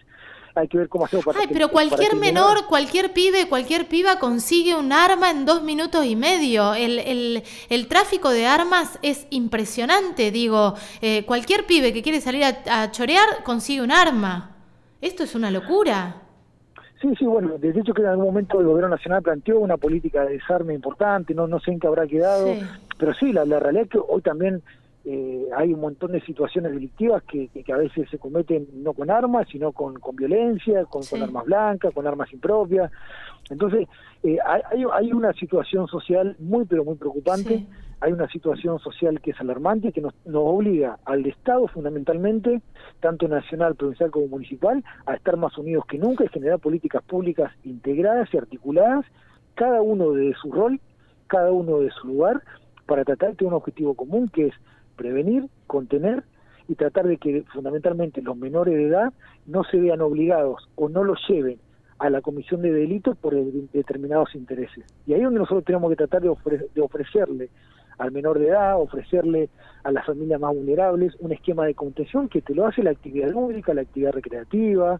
Hay 0.55 0.67
que 0.67 0.77
ver 0.77 0.89
cómo 0.89 1.05
hacemos 1.05 1.23
para. 1.23 1.39
Ay, 1.39 1.47
pero 1.51 1.69
cualquier 1.69 2.17
menor, 2.17 2.67
cualquier 2.67 3.13
pibe, 3.13 3.47
cualquier 3.47 3.87
piba 3.87 4.19
consigue 4.19 4.75
un 4.75 4.91
arma 4.91 5.31
en 5.31 5.45
dos 5.45 5.63
minutos 5.63 6.05
y 6.05 6.17
medio. 6.17 6.73
El, 6.73 6.99
el, 6.99 7.43
el 7.69 7.87
tráfico 7.87 8.29
de 8.29 8.45
armas 8.45 8.99
es 9.01 9.25
impresionante. 9.29 10.31
Digo, 10.31 10.73
eh, 11.01 11.23
cualquier 11.25 11.65
pibe 11.65 11.93
que 11.93 12.03
quiere 12.03 12.19
salir 12.19 12.43
a, 12.43 12.91
chorear 12.91 13.43
consigue 13.45 13.81
un 13.81 13.91
arma. 13.91 14.57
Esto 14.99 15.23
es 15.23 15.33
una 15.33 15.49
locura. 15.49 16.17
Sí, 17.01 17.07
sí, 17.17 17.25
bueno, 17.25 17.57
de 17.57 17.69
hecho 17.69 17.93
que 17.93 18.01
en 18.01 18.09
algún 18.09 18.25
momento 18.25 18.59
el 18.59 18.67
gobierno 18.67 18.89
nacional 18.89 19.23
planteó 19.23 19.59
una 19.59 19.77
política 19.77 20.25
de 20.25 20.33
desarme 20.33 20.73
importante, 20.73 21.33
no 21.33 21.47
no 21.47 21.59
sé 21.59 21.71
en 21.71 21.79
qué 21.79 21.87
habrá 21.87 22.05
quedado, 22.05 22.53
pero 22.99 23.13
sí, 23.15 23.33
la, 23.33 23.43
la 23.43 23.59
realidad 23.59 23.85
es 23.85 23.89
que 23.89 23.97
hoy 23.97 24.21
también 24.21 24.61
eh, 25.03 25.47
hay 25.55 25.73
un 25.73 25.81
montón 25.81 26.11
de 26.11 26.21
situaciones 26.21 26.73
delictivas 26.73 27.23
que, 27.23 27.47
que, 27.47 27.73
a 27.73 27.77
veces 27.77 28.07
se 28.09 28.19
cometen 28.19 28.67
no 28.83 28.93
con 28.93 29.09
armas, 29.09 29.47
sino 29.51 29.71
con, 29.71 29.95
con 29.99 30.15
violencia, 30.15 30.85
con, 30.85 31.01
armas 31.21 31.45
blancas, 31.45 31.93
con 31.93 32.05
armas 32.05 32.31
impropias. 32.31 32.91
Entonces, 33.49 33.87
eh, 34.21 34.37
hay, 34.45 34.85
hay 34.93 35.11
una 35.11 35.33
situación 35.33 35.87
social 35.87 36.35
muy, 36.39 36.65
pero 36.65 36.85
muy 36.85 36.95
preocupante. 36.95 37.65
Hay 37.99 38.13
una 38.13 38.27
situación 38.29 38.79
social 38.79 39.19
que 39.21 39.31
es 39.31 39.39
alarmante, 39.39 39.91
que 39.91 40.01
nos, 40.01 40.13
nos 40.25 40.43
obliga 40.43 40.99
al 41.05 41.25
Estado 41.25 41.67
fundamentalmente, 41.67 42.61
tanto 42.99 43.27
nacional, 43.27 43.75
provincial 43.75 44.11
como 44.11 44.27
municipal, 44.27 44.83
a 45.07 45.15
estar 45.15 45.35
más 45.37 45.57
unidos 45.57 45.85
que 45.87 45.97
nunca 45.97 46.23
y 46.23 46.29
generar 46.29 46.59
políticas 46.59 47.03
públicas 47.03 47.51
integradas 47.63 48.31
y 48.33 48.37
articuladas, 48.37 49.05
cada 49.55 49.81
uno 49.81 50.11
de 50.11 50.33
su 50.41 50.51
rol, 50.51 50.79
cada 51.27 51.51
uno 51.51 51.79
de 51.79 51.89
su 51.91 52.07
lugar, 52.07 52.43
para 52.85 53.03
tratar 53.03 53.35
de 53.35 53.45
un 53.45 53.53
objetivo 53.53 53.93
común 53.95 54.29
que 54.29 54.47
es 54.47 54.53
prevenir, 54.95 55.47
contener 55.67 56.23
y 56.67 56.75
tratar 56.75 57.07
de 57.07 57.17
que 57.17 57.43
fundamentalmente 57.53 58.21
los 58.21 58.37
menores 58.37 58.75
de 58.75 58.87
edad 58.87 59.13
no 59.45 59.63
se 59.63 59.77
vean 59.77 60.01
obligados 60.01 60.69
o 60.75 60.89
no 60.89 61.03
los 61.03 61.19
lleven 61.27 61.59
a 61.99 62.09
la 62.09 62.21
comisión 62.21 62.61
de 62.61 62.71
delitos 62.71 63.15
por 63.17 63.35
determinados 63.35 64.33
intereses. 64.33 64.85
Y 65.05 65.13
ahí 65.13 65.19
es 65.19 65.25
donde 65.25 65.39
nosotros 65.39 65.65
tenemos 65.65 65.89
que 65.91 65.97
tratar 65.97 66.21
de, 66.21 66.29
ofrecerle 66.81 67.49
al 67.99 68.11
menor 68.11 68.39
de 68.39 68.47
edad, 68.47 68.81
ofrecerle 68.81 69.49
a 69.83 69.91
las 69.91 70.05
familias 70.07 70.39
más 70.39 70.55
vulnerables 70.55 71.13
un 71.19 71.31
esquema 71.31 71.65
de 71.65 71.75
contención 71.75 72.27
que 72.27 72.41
te 72.41 72.55
lo 72.55 72.65
hace 72.65 72.81
la 72.81 72.89
actividad 72.89 73.29
lúdica, 73.29 73.73
la 73.75 73.81
actividad 73.81 74.13
recreativa, 74.13 74.99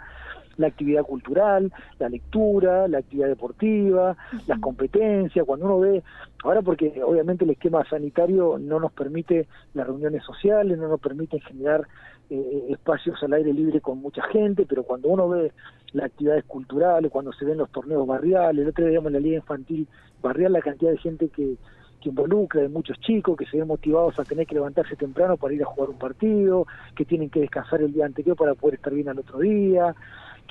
la 0.57 0.67
actividad 0.67 1.03
cultural, 1.03 1.71
la 1.99 2.09
lectura, 2.09 2.87
la 2.87 2.99
actividad 2.99 3.27
deportiva, 3.27 4.15
las 4.47 4.59
competencias, 4.59 5.45
cuando 5.45 5.65
uno 5.65 5.79
ve, 5.79 6.03
ahora 6.43 6.61
porque 6.61 7.01
obviamente 7.03 7.45
el 7.45 7.51
esquema 7.51 7.83
sanitario 7.89 8.57
no 8.59 8.79
nos 8.79 8.91
permite 8.91 9.47
las 9.73 9.87
reuniones 9.87 10.23
sociales, 10.23 10.77
no 10.77 10.87
nos 10.87 10.99
permite 10.99 11.39
generar 11.39 11.87
eh, 12.29 12.67
espacios 12.69 13.21
al 13.23 13.33
aire 13.33 13.53
libre 13.53 13.81
con 13.81 13.99
mucha 13.99 14.23
gente, 14.27 14.65
pero 14.67 14.83
cuando 14.83 15.09
uno 15.09 15.29
ve 15.29 15.51
las 15.93 16.05
actividades 16.05 16.45
culturales, 16.45 17.11
cuando 17.11 17.33
se 17.33 17.45
ven 17.45 17.57
los 17.57 17.69
torneos 17.69 18.07
barriales, 18.07 18.63
el 18.63 18.69
otro 18.69 18.85
día 18.85 18.99
en 18.99 19.13
la 19.13 19.19
liga 19.19 19.37
infantil 19.37 19.87
barrial 20.21 20.53
la 20.53 20.61
cantidad 20.61 20.91
de 20.91 20.97
gente 20.97 21.29
que 21.29 21.57
que 22.01 22.09
involucra 22.09 22.61
de 22.61 22.67
muchos 22.67 22.99
chicos 22.99 23.37
que 23.37 23.45
se 23.45 23.57
ven 23.57 23.67
motivados 23.67 24.19
a 24.19 24.25
tener 24.25 24.45
que 24.45 24.55
levantarse 24.55 24.95
temprano 24.95 25.37
para 25.37 25.53
ir 25.53 25.61
a 25.61 25.67
jugar 25.67 25.91
un 25.91 25.99
partido, 25.99 26.65
que 26.95 27.05
tienen 27.05 27.29
que 27.29 27.39
descansar 27.39 27.81
el 27.81 27.93
día 27.93 28.05
anterior 28.05 28.35
para 28.35 28.55
poder 28.55 28.75
estar 28.75 28.93
bien 28.93 29.07
al 29.07 29.19
otro 29.19 29.39
día, 29.39 29.95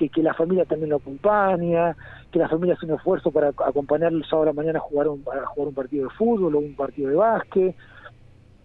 que, 0.09 0.23
la 0.23 0.35
familia 0.35 0.65
también 0.65 0.91
lo 0.91 0.97
acompaña, 0.97 1.97
que 2.33 2.39
la 2.39 2.49
familia 2.49 2.75
hace 2.75 2.87
un 2.87 2.95
esfuerzo 2.95 3.31
para 3.31 3.49
acompañarlos 3.49 4.33
ahora 4.33 4.53
mañana 4.53 4.79
a 4.79 4.83
jugar, 4.83 5.09
un, 5.09 5.23
a 5.31 5.47
jugar 5.47 5.69
un 5.69 5.75
partido 5.75 6.05
de 6.05 6.15
fútbol 6.15 6.55
o 6.55 6.59
un 6.59 6.75
partido 6.75 7.11
de 7.11 7.17
básquet. 7.17 7.77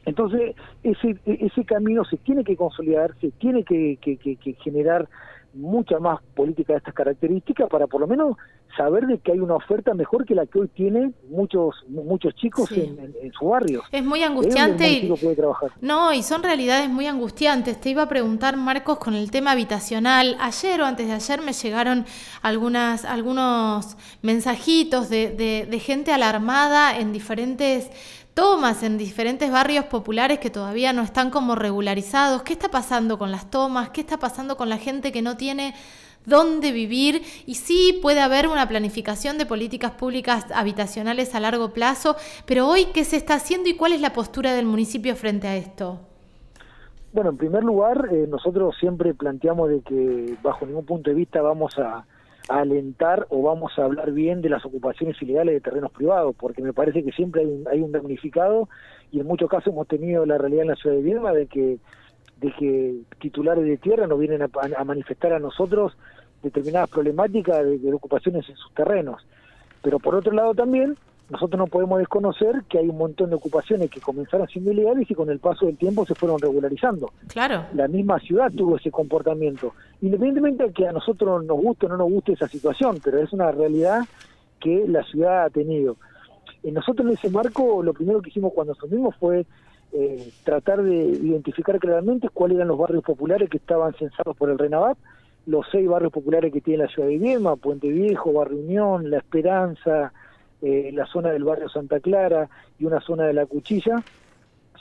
Entonces, 0.05 0.55
ese, 0.83 1.17
ese 1.25 1.65
camino 1.65 2.05
se 2.05 2.17
tiene 2.17 2.43
que 2.43 2.55
consolidar, 2.55 3.15
se 3.19 3.31
tiene 3.31 3.63
que, 3.63 3.97
que, 4.01 4.53
generar 4.61 5.09
mucha 5.55 5.99
más 5.99 6.21
política 6.35 6.73
de 6.73 6.77
estas 6.79 6.93
características 6.93 7.69
para 7.69 7.87
por 7.87 8.01
lo 8.01 8.07
menos 8.07 8.37
saber 8.75 9.07
de 9.07 9.19
que 9.19 9.31
hay 9.31 9.39
una 9.39 9.55
oferta 9.55 9.93
mejor 9.93 10.25
que 10.25 10.35
la 10.35 10.45
que 10.45 10.59
hoy 10.59 10.67
tienen 10.67 11.15
muchos 11.29 11.75
muchos 11.87 12.35
chicos 12.35 12.69
en, 12.71 13.31
su 13.37 13.47
barrio. 13.47 13.83
Es 13.91 14.03
muy 14.03 14.21
angustiante. 14.23 14.87
y, 14.89 15.07
puede 15.07 15.35
trabajar. 15.35 15.71
No, 15.81 16.13
y 16.13 16.23
son 16.23 16.43
realidades 16.43 16.89
muy 16.89 17.07
angustiantes. 17.07 17.79
Te 17.79 17.89
iba 17.89 18.03
a 18.03 18.09
preguntar, 18.09 18.57
Marcos, 18.57 18.97
con 18.99 19.13
el 19.15 19.31
tema 19.31 19.51
habitacional. 19.51 20.35
Ayer 20.39 20.81
o 20.81 20.85
antes 20.85 21.07
de 21.07 21.13
ayer 21.13 21.41
me 21.41 21.53
llegaron 21.53 22.05
algunas, 22.41 23.05
algunos 23.05 23.97
mensajitos 24.21 25.09
de, 25.09 25.31
de, 25.31 25.67
de 25.69 25.79
gente 25.79 26.11
alarmada 26.11 26.97
en 26.99 27.13
diferentes 27.13 27.89
tomas 28.35 28.83
en 28.83 28.97
diferentes 28.97 29.49
barrios 29.49 29.85
populares 29.85 30.39
que 30.39 30.49
todavía 30.49 30.91
no 30.91 31.01
están 31.01 31.31
como 31.31 31.55
regularizados. 31.55 32.43
¿Qué 32.43 32.51
está 32.51 32.69
pasando 32.69 33.17
con 33.17 33.31
las 33.31 33.49
tomas? 33.49 33.89
¿Qué 33.89 34.01
está 34.01 34.17
pasando 34.17 34.57
con 34.57 34.67
la 34.67 34.77
gente 34.77 35.13
que 35.13 35.21
no 35.21 35.37
tiene 35.37 35.73
dónde 36.25 36.73
vivir? 36.73 37.21
Y 37.45 37.55
sí 37.55 37.97
puede 38.01 38.19
haber 38.19 38.49
una 38.49 38.67
planificación 38.67 39.37
de 39.37 39.45
políticas 39.45 39.91
públicas 39.91 40.45
habitacionales 40.53 41.33
a 41.33 41.39
largo 41.39 41.69
plazo, 41.69 42.17
pero 42.45 42.67
hoy, 42.67 42.87
¿qué 42.93 43.05
se 43.05 43.15
está 43.15 43.35
haciendo 43.35 43.69
y 43.69 43.75
cuál 43.77 43.93
es 43.93 44.01
la 44.01 44.11
postura 44.11 44.53
del 44.53 44.65
municipio 44.65 45.15
frente 45.15 45.47
a 45.47 45.55
esto? 45.55 46.01
Bueno, 47.13 47.29
en 47.29 47.37
primer 47.37 47.63
lugar, 47.63 48.09
eh, 48.11 48.27
nosotros 48.27 48.75
siempre 48.77 49.13
planteamos 49.13 49.69
de 49.69 49.79
que 49.79 50.35
bajo 50.43 50.65
ningún 50.65 50.85
punto 50.85 51.09
de 51.09 51.15
vista 51.15 51.41
vamos 51.41 51.79
a 51.79 52.05
alentar 52.47 53.25
o 53.29 53.41
vamos 53.41 53.77
a 53.77 53.85
hablar 53.85 54.11
bien 54.11 54.41
de 54.41 54.49
las 54.49 54.65
ocupaciones 54.65 55.19
ilegales 55.21 55.55
de 55.55 55.61
terrenos 55.61 55.91
privados, 55.91 56.35
porque 56.35 56.61
me 56.61 56.73
parece 56.73 57.03
que 57.03 57.11
siempre 57.11 57.41
hay 57.41 57.47
un, 57.47 57.67
hay 57.67 57.81
un 57.81 57.91
damnificado 57.91 58.69
y 59.11 59.19
en 59.19 59.27
muchos 59.27 59.49
casos 59.49 59.73
hemos 59.73 59.87
tenido 59.87 60.25
la 60.25 60.37
realidad 60.37 60.63
en 60.63 60.69
la 60.69 60.75
ciudad 60.75 60.95
de 60.95 61.01
Viedma 61.01 61.31
de 61.31 61.47
que, 61.47 61.77
de 62.41 62.51
que 62.53 62.95
titulares 63.19 63.65
de 63.65 63.77
tierra 63.77 64.07
nos 64.07 64.19
vienen 64.19 64.41
a, 64.41 64.83
manifestar 64.83 65.33
a 65.33 65.39
nosotros 65.39 65.97
determinadas 66.43 66.89
problemáticas 66.89 67.65
de 67.65 67.93
ocupaciones 67.93 68.47
en 68.49 68.55
sus 68.55 68.73
terrenos. 68.73 69.25
Pero 69.81 69.99
por 69.99 70.15
otro 70.15 70.31
lado 70.31 70.53
también 70.53 70.97
nosotros 71.29 71.57
no 71.57 71.67
podemos 71.67 71.97
desconocer 71.99 72.63
que 72.69 72.77
hay 72.77 72.87
un 72.87 72.97
montón 72.97 73.29
de 73.31 73.35
ocupaciones 73.35 73.89
que 73.89 73.99
comenzaron 73.99 74.47
siendo 74.47 74.71
ilegales 74.71 75.09
y 75.09 75.15
con 75.15 75.29
el 75.29 75.39
paso 75.39 75.65
del 75.65 75.77
tiempo 75.77 76.05
se 76.05 76.13
fueron 76.13 76.39
regularizando. 76.39 77.11
Claro. 77.27 77.65
La 77.73 77.87
misma 77.87 78.19
ciudad 78.19 78.51
tuvo 78.51 78.77
ese 78.77 78.91
comportamiento. 78.91 79.73
Independientemente 80.01 80.65
de 80.65 80.73
que 80.73 80.87
a 80.87 80.91
nosotros 80.91 81.43
nos 81.43 81.57
guste 81.57 81.87
o 81.87 81.89
no 81.89 81.97
nos 81.97 82.11
guste 82.11 82.33
esa 82.33 82.47
situación, 82.47 82.99
pero 83.03 83.19
es 83.19 83.33
una 83.33 83.51
realidad 83.51 84.01
que 84.59 84.85
la 84.87 85.03
ciudad 85.03 85.45
ha 85.45 85.49
tenido. 85.49 85.97
Y 86.63 86.71
nosotros 86.71 87.07
en 87.07 87.13
ese 87.13 87.29
marco 87.29 87.81
lo 87.81 87.93
primero 87.93 88.21
que 88.21 88.29
hicimos 88.29 88.53
cuando 88.53 88.73
asumimos 88.73 89.15
fue 89.15 89.45
eh, 89.93 90.31
tratar 90.43 90.83
de 90.83 90.95
identificar 90.95 91.79
claramente 91.79 92.29
cuáles 92.29 92.57
eran 92.57 92.67
los 92.67 92.77
barrios 92.77 93.03
populares 93.03 93.49
que 93.49 93.57
estaban 93.57 93.93
censados 93.93 94.35
por 94.37 94.49
el 94.49 94.59
RENAVAP, 94.59 94.97
los 95.47 95.65
seis 95.71 95.87
barrios 95.87 96.11
populares 96.11 96.51
que 96.51 96.61
tiene 96.61 96.83
la 96.83 96.89
ciudad 96.89 97.07
de 97.07 97.17
Viema, 97.17 97.55
Puente 97.55 97.87
Viejo, 97.87 98.33
Barrio 98.33 98.59
Unión, 98.59 99.09
La 99.09 99.17
Esperanza, 99.17 100.11
eh, 100.65 100.89
la 100.91 101.05
zona 101.05 101.29
del 101.29 101.43
barrio 101.43 101.69
Santa 101.69 101.99
Clara 101.99 102.49
y 102.79 102.85
una 102.85 102.99
zona 102.99 103.25
de 103.25 103.33
la 103.33 103.45
Cuchilla, 103.45 104.03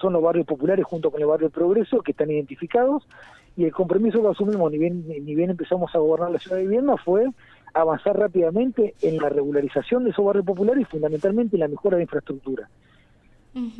son 0.01 0.15
los 0.15 0.23
barrios 0.23 0.47
populares 0.47 0.87
junto 0.87 1.11
con 1.11 1.21
el 1.21 1.27
barrio 1.27 1.51
Progreso 1.51 2.01
que 2.01 2.13
están 2.13 2.31
identificados 2.31 3.07
y 3.55 3.65
el 3.65 3.73
compromiso 3.73 4.23
que 4.23 4.29
asumimos 4.29 4.73
ni 4.73 4.79
bien, 4.79 5.07
ni 5.07 5.35
bien 5.35 5.51
empezamos 5.51 5.95
a 5.95 5.99
gobernar 5.99 6.31
la 6.31 6.39
ciudad 6.39 6.57
de 6.57 6.63
vivienda 6.63 6.97
fue 6.97 7.27
avanzar 7.75 8.19
rápidamente 8.19 8.95
en 9.03 9.19
la 9.19 9.29
regularización 9.29 10.05
de 10.05 10.11
esos 10.11 10.25
barrios 10.25 10.47
populares 10.47 10.81
y 10.81 10.91
fundamentalmente 10.91 11.57
en 11.57 11.61
la 11.61 11.69
mejora 11.69 11.99
de 11.99 12.05
infraestructura. 12.05 12.67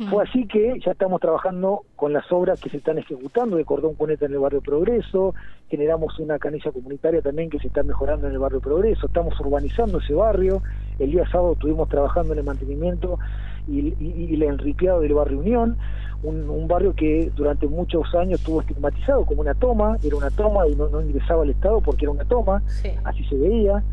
Fue 0.09 0.23
así 0.23 0.47
que 0.47 0.79
ya 0.79 0.91
estamos 0.91 1.19
trabajando 1.19 1.83
con 1.97 2.13
las 2.13 2.31
obras 2.31 2.61
que 2.61 2.69
se 2.69 2.77
están 2.77 2.97
ejecutando 2.97 3.57
de 3.57 3.65
cordón 3.65 3.95
cuneta 3.95 4.25
en 4.25 4.31
el 4.31 4.39
barrio 4.39 4.61
Progreso, 4.61 5.35
generamos 5.69 6.17
una 6.19 6.39
canilla 6.39 6.71
comunitaria 6.71 7.21
también 7.21 7.49
que 7.49 7.59
se 7.59 7.67
está 7.67 7.83
mejorando 7.83 8.27
en 8.27 8.33
el 8.33 8.39
barrio 8.39 8.61
Progreso, 8.61 9.07
estamos 9.07 9.37
urbanizando 9.41 9.99
ese 9.99 10.13
barrio, 10.13 10.63
el 10.97 11.11
día 11.11 11.27
sábado 11.29 11.53
estuvimos 11.53 11.89
trabajando 11.89 12.31
en 12.31 12.39
el 12.39 12.45
mantenimiento 12.45 13.19
y, 13.67 14.33
el 14.33 14.43
enriqueado 14.43 15.01
del 15.01 15.13
barrio 15.13 15.39
Unión, 15.39 15.77
un, 16.23 16.67
barrio 16.69 16.95
que 16.95 17.29
durante 17.35 17.67
muchos 17.67 18.15
años 18.15 18.39
estuvo 18.39 18.61
estigmatizado 18.61 19.25
como 19.25 19.41
una 19.41 19.55
toma, 19.55 19.97
era 20.03 20.15
una 20.15 20.31
toma 20.31 20.67
y 20.69 20.75
no, 20.75 21.01
ingresaba 21.01 21.43
al 21.43 21.49
Estado 21.49 21.81
porque 21.81 22.05
era 22.05 22.11
una 22.11 22.25
toma, 22.25 22.63
así 23.03 23.25
se 23.25 23.35
veía. 23.35 23.83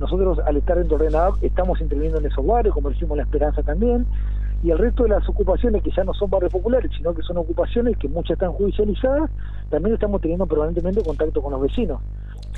Nosotros 0.00 0.38
al 0.46 0.56
estar 0.56 0.78
en 0.78 0.86
Torrenada 0.86 1.32
estamos 1.42 1.80
interviniendo 1.80 2.20
en 2.20 2.26
esos 2.26 2.46
barrios, 2.46 2.74
como 2.74 2.90
decimos 2.90 3.16
La 3.16 3.24
Esperanza 3.24 3.62
también, 3.62 4.06
y 4.62 4.70
el 4.70 4.78
resto 4.78 5.04
de 5.04 5.10
las 5.10 5.28
ocupaciones 5.28 5.82
que 5.82 5.90
ya 5.90 6.04
no 6.04 6.12
son 6.14 6.30
barrios 6.30 6.52
populares, 6.52 6.90
sino 6.96 7.14
que 7.14 7.22
son 7.22 7.36
ocupaciones 7.36 7.96
que 7.96 8.08
muchas 8.08 8.32
están 8.32 8.52
judicializadas, 8.52 9.30
también 9.70 9.94
estamos 9.94 10.20
teniendo 10.20 10.46
permanentemente 10.46 11.02
contacto 11.02 11.40
con 11.42 11.52
los 11.52 11.62
vecinos. 11.62 12.00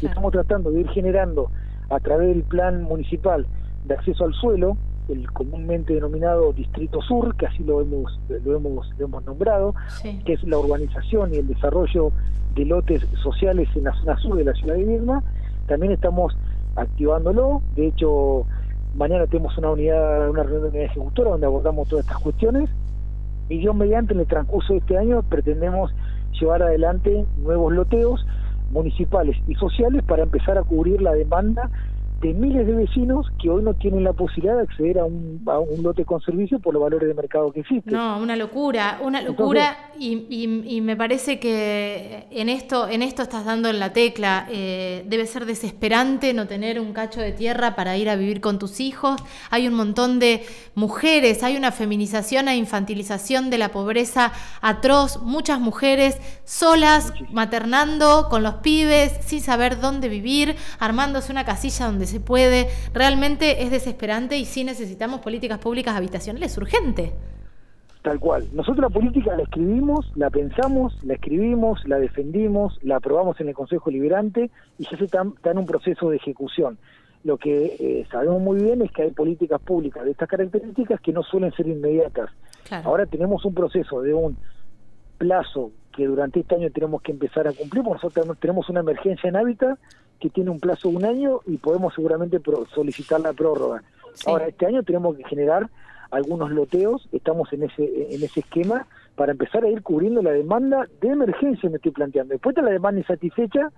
Y 0.00 0.06
estamos 0.06 0.32
tratando 0.32 0.70
de 0.70 0.80
ir 0.80 0.88
generando 0.88 1.50
a 1.90 2.00
través 2.00 2.28
del 2.28 2.42
plan 2.44 2.82
municipal 2.82 3.46
de 3.84 3.94
acceso 3.94 4.24
al 4.24 4.32
suelo, 4.34 4.76
el 5.08 5.30
comúnmente 5.32 5.94
denominado 5.94 6.52
Distrito 6.52 7.02
Sur, 7.02 7.36
que 7.36 7.46
así 7.46 7.64
lo 7.64 7.80
hemos, 7.80 8.18
lo 8.28 8.56
hemos, 8.56 8.88
hemos 8.98 9.24
nombrado, 9.24 9.74
que 10.24 10.32
es 10.34 10.44
la 10.44 10.58
urbanización 10.58 11.34
y 11.34 11.38
el 11.38 11.48
desarrollo 11.48 12.12
de 12.54 12.64
lotes 12.64 13.04
sociales 13.22 13.68
en 13.74 13.84
la 13.84 13.94
zona 13.94 14.16
sur 14.18 14.36
de 14.36 14.44
la 14.44 14.54
ciudad 14.54 14.74
de 14.74 14.84
Viedma, 14.84 15.22
también 15.66 15.92
estamos 15.92 16.34
activándolo, 16.76 17.62
de 17.74 17.88
hecho 17.88 18.46
Mañana 18.94 19.26
tenemos 19.26 19.56
una 19.56 19.70
unidad, 19.70 20.28
una 20.28 20.42
reunión 20.42 20.62
de 20.62 20.68
unidad 20.68 20.84
ejecutora 20.86 21.30
donde 21.30 21.46
abordamos 21.46 21.88
todas 21.88 22.04
estas 22.04 22.20
cuestiones. 22.20 22.68
Y 23.48 23.58
Dios 23.58 23.74
mediante 23.74 24.14
en 24.14 24.20
el 24.20 24.26
transcurso 24.26 24.72
de 24.72 24.78
este 24.80 24.96
año 24.96 25.22
pretendemos 25.22 25.92
llevar 26.40 26.62
adelante 26.62 27.24
nuevos 27.38 27.72
loteos 27.72 28.24
municipales 28.70 29.36
y 29.48 29.54
sociales 29.54 30.02
para 30.04 30.22
empezar 30.22 30.56
a 30.58 30.62
cubrir 30.62 31.02
la 31.02 31.12
demanda 31.12 31.70
de 32.20 32.34
miles 32.34 32.66
de 32.66 32.74
vecinos 32.74 33.26
que 33.40 33.48
hoy 33.48 33.62
no 33.62 33.72
tienen 33.72 34.04
la 34.04 34.12
posibilidad 34.12 34.56
de 34.56 34.62
acceder 34.62 34.98
a 34.98 35.04
un, 35.06 35.42
a 35.46 35.58
un 35.58 35.82
lote 35.82 36.04
con 36.04 36.20
servicio 36.20 36.58
por 36.58 36.74
los 36.74 36.82
valores 36.82 37.08
de 37.08 37.14
mercado 37.14 37.50
que 37.50 37.60
existen. 37.60 37.94
No, 37.94 38.18
una 38.18 38.36
locura, 38.36 38.98
una 39.02 39.22
locura 39.22 39.92
y, 39.98 40.26
y, 40.28 40.80
me 40.82 40.96
parece 40.96 41.40
que 41.40 42.26
en 42.30 42.50
esto, 42.50 42.88
en 42.88 43.02
esto 43.02 43.22
estás 43.22 43.46
dando 43.46 43.70
en 43.70 43.78
la 43.78 43.92
tecla. 43.92 44.46
Eh, 44.50 45.04
debe 45.06 45.26
ser 45.26 45.46
desesperante 45.46 46.34
no 46.34 46.46
tener 46.46 46.78
un 46.78 46.92
cacho 46.92 47.20
de 47.20 47.32
tierra 47.32 47.74
para 47.74 47.96
ir 47.96 48.10
a 48.10 48.16
vivir 48.16 48.42
con 48.42 48.58
tus 48.58 48.80
hijos. 48.80 49.18
Hay 49.50 49.66
un 49.66 49.74
montón 49.74 50.18
de 50.18 50.44
mujeres, 50.74 51.42
hay 51.42 51.56
una 51.56 51.72
feminización 51.72 52.48
e 52.48 52.56
infantilización 52.56 53.48
de 53.48 53.58
la 53.58 53.70
pobreza 53.70 54.32
atroz, 54.60 55.22
muchas 55.22 55.58
mujeres 55.58 56.18
solas, 56.44 57.14
maternando 57.30 58.28
con 58.28 58.42
los 58.42 58.56
pibes, 58.56 59.12
sin 59.24 59.40
saber 59.40 59.80
dónde 59.80 60.08
vivir, 60.08 60.56
armándose 60.78 61.32
una 61.32 61.44
casilla 61.44 61.86
donde 61.86 62.09
se 62.10 62.20
puede. 62.20 62.68
Realmente 62.92 63.62
es 63.62 63.70
desesperante 63.70 64.36
y 64.36 64.44
sí 64.44 64.64
necesitamos 64.64 65.20
políticas 65.20 65.58
públicas 65.58 65.96
habitacionales 65.96 66.56
urgente. 66.58 67.12
Tal 68.02 68.18
cual. 68.18 68.46
Nosotros 68.54 68.80
la 68.80 68.88
política 68.88 69.36
la 69.36 69.42
escribimos, 69.42 70.10
la 70.16 70.30
pensamos, 70.30 70.94
la 71.04 71.14
escribimos, 71.14 71.86
la 71.86 71.98
defendimos, 71.98 72.78
la 72.82 72.96
aprobamos 72.96 73.38
en 73.40 73.48
el 73.48 73.54
Consejo 73.54 73.90
Liberante 73.90 74.50
y 74.78 74.84
ya 74.84 74.96
se 74.96 75.04
está, 75.04 75.22
en 75.22 75.58
un 75.58 75.66
proceso 75.66 76.08
de 76.08 76.16
ejecución. 76.16 76.78
Lo 77.24 77.36
que 77.36 77.76
eh, 77.78 78.06
sabemos 78.10 78.40
muy 78.40 78.62
bien 78.62 78.80
es 78.80 78.90
que 78.92 79.02
hay 79.02 79.10
políticas 79.10 79.60
públicas 79.60 80.02
de 80.04 80.12
estas 80.12 80.28
características 80.28 81.00
que 81.02 81.12
no 81.12 81.22
suelen 81.22 81.52
ser 81.52 81.68
inmediatas. 81.68 82.30
Ahora 82.84 83.04
tenemos 83.04 83.44
un 83.44 83.52
proceso 83.52 84.00
de 84.00 84.14
un 84.14 84.38
plazo 85.18 85.72
que 85.92 86.06
durante 86.06 86.40
este 86.40 86.54
año 86.54 86.70
tenemos 86.70 87.02
que 87.02 87.12
empezar 87.12 87.46
a 87.46 87.52
cumplir, 87.52 87.82
porque 87.84 88.02
nosotros 88.02 88.38
tenemos 88.38 88.70
una 88.70 88.80
emergencia 88.80 89.28
en 89.28 89.36
hábitat 89.36 89.78
que 90.20 90.30
tiene 90.30 90.50
un 90.50 90.60
plazo 90.60 90.90
de 90.90 90.96
un 90.96 91.04
año 91.04 91.40
y 91.46 91.56
podemos 91.56 91.94
seguramente 91.94 92.40
solicitar 92.74 93.20
la 93.20 93.32
prórroga. 93.32 93.82
Ahora, 94.26 94.48
este 94.48 94.66
año 94.66 94.82
tenemos 94.82 95.16
que 95.16 95.24
generar 95.24 95.68
algunos 96.10 96.50
loteos, 96.50 97.08
estamos 97.12 97.52
en 97.52 97.64
ese, 97.64 98.14
en 98.14 98.22
ese 98.22 98.40
esquema 98.40 98.86
para 99.14 99.32
empezar 99.32 99.64
a 99.64 99.68
ir 99.68 99.82
cubriendo 99.82 100.22
la 100.22 100.30
demanda 100.30 100.86
de 101.00 101.08
emergencia, 101.08 101.68
me 101.68 101.76
estoy 101.76 101.92
planteando. 101.92 102.32
Después 102.32 102.54
está 102.54 102.62
la 102.62 102.72
demanda 102.72 103.00
insatisfecha, 103.00 103.70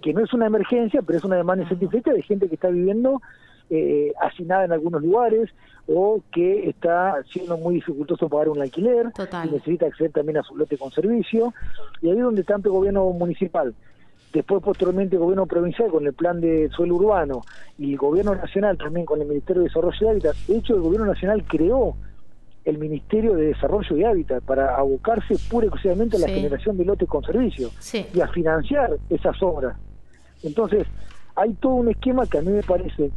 que 0.00 0.12
no 0.12 0.24
es 0.24 0.32
una 0.32 0.46
emergencia, 0.46 1.02
pero 1.02 1.18
es 1.18 1.24
una 1.24 1.36
demanda 1.36 1.64
insatisfecha 1.64 2.12
de 2.12 2.22
gente 2.22 2.48
que 2.48 2.54
está 2.54 2.68
viviendo 2.68 3.20
eh, 3.68 4.12
hacinada 4.20 4.64
en 4.64 4.72
algunos 4.72 5.02
lugares 5.02 5.50
o 5.86 6.22
que 6.32 6.68
está 6.68 7.22
siendo 7.32 7.56
muy 7.56 7.76
dificultoso 7.76 8.28
pagar 8.28 8.48
un 8.48 8.60
alquiler 8.60 9.12
y 9.44 9.50
necesita 9.50 9.86
acceder 9.86 10.12
también 10.12 10.38
a 10.38 10.42
su 10.42 10.56
lote 10.56 10.76
con 10.76 10.90
servicio. 10.90 11.52
Y 12.00 12.10
ahí 12.10 12.16
es 12.16 12.24
donde 12.24 12.42
tanto 12.44 12.68
el 12.68 12.72
gobierno 12.72 13.10
municipal 13.10 13.74
después 14.32 14.62
posteriormente 14.62 15.16
el 15.16 15.20
gobierno 15.20 15.46
provincial 15.46 15.90
con 15.90 16.06
el 16.06 16.12
plan 16.12 16.40
de 16.40 16.68
suelo 16.70 16.96
urbano 16.96 17.42
y 17.78 17.92
el 17.92 17.98
gobierno 17.98 18.34
nacional 18.34 18.78
también 18.78 19.06
con 19.06 19.20
el 19.20 19.26
Ministerio 19.26 19.62
de 19.62 19.68
Desarrollo 19.68 19.98
de 20.00 20.10
Hábitat. 20.10 20.36
De 20.46 20.56
hecho, 20.56 20.74
el 20.74 20.80
gobierno 20.80 21.06
nacional 21.06 21.44
creó 21.44 21.96
el 22.64 22.78
Ministerio 22.78 23.34
de 23.34 23.46
Desarrollo 23.46 23.96
y 23.96 24.04
Hábitat 24.04 24.44
para 24.44 24.76
abocarse 24.76 25.34
pura 25.50 25.66
y 25.66 25.68
exclusivamente 25.68 26.16
a 26.16 26.20
la 26.20 26.28
generación 26.28 26.76
de 26.76 26.84
lotes 26.84 27.08
con 27.08 27.24
servicio 27.24 27.70
y 28.14 28.20
a 28.20 28.28
financiar 28.28 28.96
esas 29.08 29.42
obras. 29.42 29.76
Entonces, 30.42 30.86
hay 31.34 31.54
todo 31.54 31.74
un 31.74 31.88
esquema 31.88 32.26
que 32.26 32.38
a 32.38 32.42
mí 32.42 32.50
me 32.50 32.62
parece, 32.62 33.10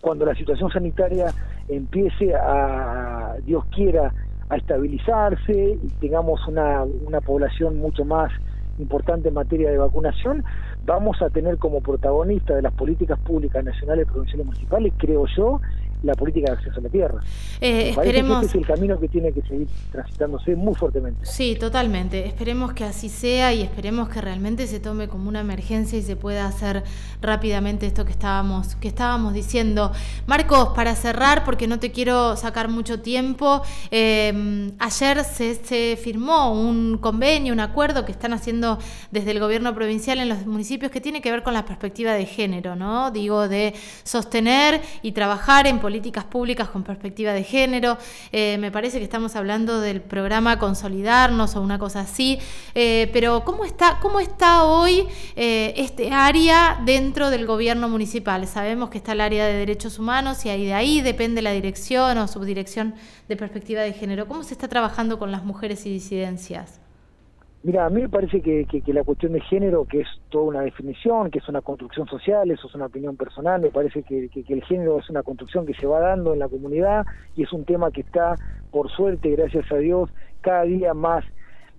cuando 0.00 0.24
la 0.24 0.34
situación 0.34 0.70
sanitaria 0.70 1.32
empiece 1.68 2.34
a, 2.34 3.36
Dios 3.44 3.64
quiera, 3.66 4.12
a 4.48 4.56
estabilizarse 4.56 5.78
y 5.82 5.88
tengamos 6.00 6.46
una, 6.48 6.82
una 6.82 7.20
población 7.20 7.78
mucho 7.78 8.04
más 8.04 8.32
importante 8.78 9.28
en 9.28 9.34
materia 9.34 9.70
de 9.70 9.78
vacunación, 9.78 10.44
vamos 10.82 11.20
a 11.22 11.30
tener 11.30 11.58
como 11.58 11.80
protagonista 11.80 12.54
de 12.54 12.62
las 12.62 12.72
políticas 12.72 13.18
públicas 13.20 13.64
nacionales, 13.64 14.06
provinciales 14.06 14.44
y 14.44 14.46
municipales, 14.46 14.94
creo 14.96 15.26
yo, 15.36 15.60
la 16.02 16.14
política 16.14 16.52
de 16.52 16.58
acceso 16.58 16.78
a 16.78 16.82
la 16.82 16.88
tierra. 16.88 17.20
Eh, 17.60 17.90
esperemos... 17.90 18.44
este 18.44 18.58
es 18.58 18.62
el 18.62 18.74
camino 18.74 18.98
que 18.98 19.08
tiene 19.08 19.32
que 19.32 19.42
seguir 19.42 19.68
transitándose 19.90 20.56
muy 20.56 20.74
fuertemente. 20.74 21.24
Sí, 21.24 21.56
totalmente. 21.58 22.26
Esperemos 22.26 22.72
que 22.72 22.84
así 22.84 23.08
sea 23.08 23.52
y 23.52 23.62
esperemos 23.62 24.08
que 24.08 24.20
realmente 24.20 24.66
se 24.66 24.80
tome 24.80 25.08
como 25.08 25.28
una 25.28 25.40
emergencia 25.40 25.98
y 25.98 26.02
se 26.02 26.16
pueda 26.16 26.46
hacer 26.46 26.82
rápidamente 27.20 27.86
esto 27.86 28.04
que 28.04 28.12
estábamos, 28.12 28.74
que 28.76 28.88
estábamos 28.88 29.34
diciendo. 29.34 29.92
Marcos, 30.26 30.70
para 30.74 30.94
cerrar, 30.96 31.44
porque 31.44 31.66
no 31.66 31.78
te 31.78 31.92
quiero 31.92 32.36
sacar 32.36 32.68
mucho 32.68 33.00
tiempo, 33.00 33.62
eh, 33.90 34.72
ayer 34.78 35.24
se, 35.24 35.54
se 35.54 35.96
firmó 36.02 36.52
un 36.52 36.98
convenio, 36.98 37.52
un 37.52 37.60
acuerdo 37.60 38.04
que 38.04 38.12
están 38.12 38.32
haciendo 38.32 38.78
desde 39.10 39.30
el 39.30 39.40
gobierno 39.40 39.74
provincial 39.74 40.18
en 40.18 40.28
los 40.28 40.46
municipios 40.46 40.90
que 40.90 41.00
tiene 41.00 41.22
que 41.22 41.30
ver 41.30 41.42
con 41.42 41.54
la 41.54 41.64
perspectiva 41.64 42.12
de 42.12 42.26
género, 42.26 42.74
¿no? 42.74 43.10
Digo, 43.10 43.48
de 43.48 43.74
sostener 44.02 44.80
y 45.02 45.12
trabajar 45.12 45.66
en 45.66 45.78
políticas 45.78 45.91
políticas 45.92 46.24
públicas 46.24 46.70
con 46.70 46.84
perspectiva 46.84 47.34
de 47.34 47.44
género. 47.44 47.98
Eh, 48.32 48.56
me 48.58 48.70
parece 48.70 48.96
que 48.96 49.04
estamos 49.04 49.36
hablando 49.36 49.82
del 49.82 50.00
programa 50.00 50.58
Consolidarnos 50.58 51.54
o 51.54 51.60
una 51.60 51.78
cosa 51.78 52.00
así. 52.00 52.38
Eh, 52.74 53.10
pero 53.12 53.44
¿cómo 53.44 53.66
está, 53.66 53.98
cómo 54.00 54.18
está 54.18 54.64
hoy 54.64 55.06
eh, 55.36 55.74
este 55.76 56.10
área 56.10 56.80
dentro 56.86 57.28
del 57.28 57.44
gobierno 57.44 57.90
municipal? 57.90 58.46
Sabemos 58.46 58.88
que 58.88 58.96
está 58.96 59.12
el 59.12 59.20
área 59.20 59.44
de 59.44 59.52
derechos 59.52 59.98
humanos 59.98 60.46
y 60.46 60.48
ahí 60.48 60.64
de 60.64 60.72
ahí 60.72 61.02
depende 61.02 61.42
la 61.42 61.52
dirección 61.52 62.16
o 62.16 62.26
subdirección 62.26 62.94
de 63.28 63.36
perspectiva 63.36 63.82
de 63.82 63.92
género. 63.92 64.26
¿Cómo 64.26 64.44
se 64.44 64.54
está 64.54 64.68
trabajando 64.68 65.18
con 65.18 65.30
las 65.30 65.44
mujeres 65.44 65.84
y 65.84 65.90
disidencias? 65.92 66.81
Mira, 67.64 67.86
a 67.86 67.90
mí 67.90 68.02
me 68.02 68.08
parece 68.08 68.40
que, 68.40 68.66
que, 68.66 68.92
la 68.92 69.04
cuestión 69.04 69.34
de 69.34 69.40
género, 69.40 69.84
que 69.84 70.00
es 70.00 70.08
toda 70.30 70.46
una 70.46 70.60
definición, 70.62 71.30
que 71.30 71.38
es 71.38 71.48
una 71.48 71.60
construcción 71.60 72.08
social, 72.08 72.50
eso 72.50 72.66
es 72.66 72.74
una 72.74 72.86
opinión 72.86 73.16
personal, 73.16 73.60
me 73.60 73.70
parece 73.70 74.02
que, 74.02 74.28
que, 74.28 74.52
el 74.52 74.64
género 74.64 74.98
es 74.98 75.08
una 75.08 75.22
construcción 75.22 75.64
que 75.64 75.74
se 75.74 75.86
va 75.86 76.00
dando 76.00 76.32
en 76.32 76.40
la 76.40 76.48
comunidad 76.48 77.06
y 77.36 77.44
es 77.44 77.52
un 77.52 77.64
tema 77.64 77.92
que 77.92 78.00
está, 78.00 78.34
por 78.72 78.90
suerte, 78.90 79.30
gracias 79.30 79.70
a 79.70 79.76
Dios, 79.76 80.10
cada 80.40 80.64
día 80.64 80.92
más 80.92 81.24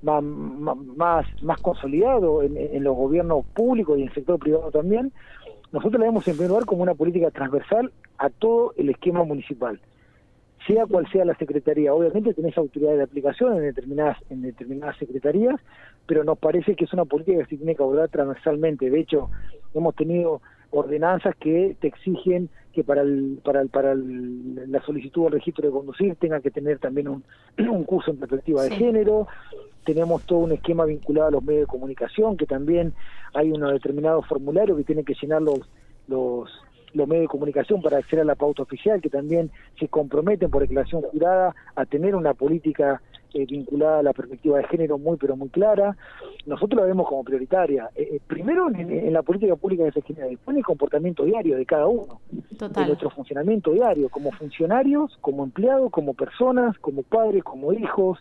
más, 0.04 0.24
más, 0.24 1.26
más 1.42 1.62
consolidado 1.62 2.44
en, 2.44 2.84
los 2.84 2.96
gobiernos 2.96 3.46
públicos 3.54 3.98
y 3.98 4.02
en 4.02 4.08
el 4.10 4.14
sector 4.14 4.38
privado 4.38 4.70
también. 4.72 5.14
Nosotros 5.72 6.00
la 6.00 6.08
vemos 6.08 6.28
en 6.28 6.34
primer 6.34 6.50
lugar 6.50 6.66
como 6.66 6.84
una 6.84 6.94
política 6.94 7.32
transversal 7.32 7.92
a 8.18 8.30
todo 8.30 8.74
el 8.78 8.90
esquema 8.90 9.24
municipal 9.24 9.80
sea 10.68 10.86
cual 10.86 11.08
sea 11.12 11.26
la 11.26 11.36
secretaría. 11.36 11.94
Obviamente 11.94 12.34
tenés 12.34 12.58
autoridad 12.58 12.96
de 12.96 13.04
aplicación 13.04 13.58
en 13.58 13.64
determinadas, 13.64 14.18
en 14.30 14.42
determinadas 14.42 14.98
secretarías, 14.98 15.60
pero 16.06 16.24
nos 16.24 16.38
parece 16.38 16.76
que 16.76 16.86
es 16.86 16.94
una 16.94 17.06
política 17.06 17.40
que 17.40 17.46
se 17.46 17.58
tiene 17.58 17.76
que 17.76 17.84
abordar 17.84 18.10
transversalmente. 18.10 18.90
De 18.90 19.00
hecho, 19.00 19.30
hemos 19.74 19.96
tenido 19.96 20.42
ordenanzas 20.72 21.36
que 21.36 21.76
te 21.80 21.88
exigen 21.88 22.50
que 22.74 22.84
para 22.84 23.02
el, 23.02 23.40
para 23.44 23.62
el, 23.62 23.70
para 23.70 23.94
la 23.96 24.82
solicitud 24.84 25.24
del 25.24 25.34
registro 25.34 25.68
de 25.68 25.72
conducir 25.72 26.16
tenga 26.16 26.42
que 26.42 26.50
tener 26.50 26.80
también 26.80 27.08
un, 27.08 27.24
un 27.58 27.84
curso 27.84 28.12
en 28.12 28.18
perspectiva 28.18 28.64
de 28.64 28.72
género. 28.72 29.28
Tenemos 29.86 30.24
todo 30.24 30.40
un 30.40 30.54
esquema 30.54 30.86
vinculado 30.86 31.28
a 31.28 31.32
los 31.32 31.44
medios 31.44 31.64
de 31.64 31.68
comunicación, 31.72 32.38
que 32.38 32.46
también 32.46 32.94
hay 33.34 33.52
unos 33.52 33.72
determinados 33.74 34.26
formularios 34.28 34.78
que 34.78 34.86
tienen 34.86 35.06
que 35.06 35.14
llenar 35.22 35.42
los, 35.42 35.60
los 36.08 36.50
los 36.94 37.08
medios 37.08 37.24
de 37.24 37.28
comunicación 37.28 37.82
para 37.82 37.98
acceder 37.98 38.22
a 38.22 38.26
la 38.26 38.36
pauta 38.36 38.64
oficial, 38.64 39.02
que 39.02 39.10
también 39.10 39.52
se 39.80 39.88
comprometen 39.88 40.50
por 40.50 40.62
declaración 40.62 41.02
jurada 41.02 41.56
a 41.76 41.86
tener 41.86 42.16
una 42.16 42.34
política 42.34 43.02
eh, 43.34 43.48
vinculada 43.48 44.00
a 44.00 44.04
la 44.04 44.14
perspectiva 44.14 44.60
de 44.60 44.66
género 44.66 45.00
muy 45.00 45.18
pero 45.18 45.36
muy 45.36 45.50
clara. 45.50 45.98
Nosotros 46.46 46.80
la 46.80 46.86
vemos 46.86 47.08
como 47.08 47.24
prioritaria. 47.24 47.90
Eh, 47.96 48.10
eh, 48.14 48.20
primero 48.28 48.70
en, 48.70 49.12
la 49.12 49.24
política 49.24 49.56
pública 49.56 49.84
de 49.84 49.92
se 49.92 50.04
genera, 50.04 50.28
después 50.28 50.54
en 50.54 50.60
el 50.60 50.66
comportamiento 50.66 51.24
diario 51.24 51.58
de 51.58 51.66
cada 51.66 51.88
uno, 51.88 52.22
de 52.32 52.86
nuestro 52.86 53.10
funcionamiento 53.10 53.72
diario, 53.72 54.10
como 54.10 54.32
funcionarios, 54.32 55.18
como 55.20 55.44
empleados, 55.44 55.90
como 55.90 56.14
personas, 56.14 56.78
como 56.78 57.02
padres, 57.02 57.44
como 57.44 57.74
hijos, 57.74 58.20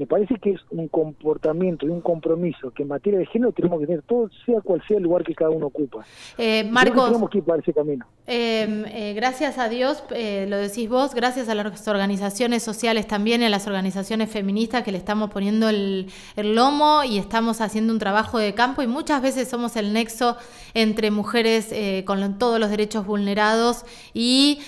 me 0.00 0.06
parece 0.06 0.36
que 0.36 0.52
es 0.52 0.60
un 0.70 0.88
comportamiento 0.88 1.86
y 1.86 1.90
un 1.90 2.00
compromiso 2.00 2.70
que 2.70 2.84
en 2.84 2.88
materia 2.88 3.18
de 3.18 3.26
género 3.26 3.52
tenemos 3.52 3.80
que 3.80 3.86
tener 3.86 4.02
todo, 4.02 4.30
sea 4.46 4.60
cual 4.62 4.82
sea 4.88 4.96
el 4.96 5.02
lugar 5.02 5.24
que 5.24 5.34
cada 5.34 5.50
uno 5.50 5.66
ocupa. 5.66 6.04
Eh, 6.38 6.64
Marcos, 6.70 7.06
tenemos 7.06 7.28
que 7.28 7.38
ir 7.38 7.44
para 7.44 7.60
ese 7.60 7.72
camino. 7.72 8.06
Em, 8.26 8.84
eh, 8.86 9.12
gracias 9.14 9.58
a 9.58 9.68
Dios, 9.68 10.02
eh, 10.10 10.46
lo 10.48 10.56
decís 10.56 10.88
vos, 10.88 11.14
gracias 11.14 11.48
a 11.48 11.54
las 11.54 11.86
organizaciones 11.88 12.62
sociales 12.62 13.06
también, 13.08 13.42
a 13.42 13.48
las 13.48 13.66
organizaciones 13.66 14.30
feministas 14.30 14.84
que 14.84 14.92
le 14.92 14.98
estamos 14.98 15.30
poniendo 15.30 15.68
el, 15.68 16.06
lomo 16.36 17.04
y 17.04 17.18
estamos 17.18 17.60
haciendo 17.60 17.92
un 17.92 17.98
trabajo 17.98 18.38
de 18.38 18.54
campo 18.54 18.82
y 18.82 18.86
muchas 18.86 19.20
veces 19.20 19.48
somos 19.48 19.76
el 19.76 19.92
nexo 19.92 20.36
entre 20.72 21.10
mujeres 21.10 21.74
con 22.06 22.38
todos 22.38 22.58
los 22.58 22.70
derechos 22.70 23.04
vulnerados 23.04 23.84
y 24.14 24.60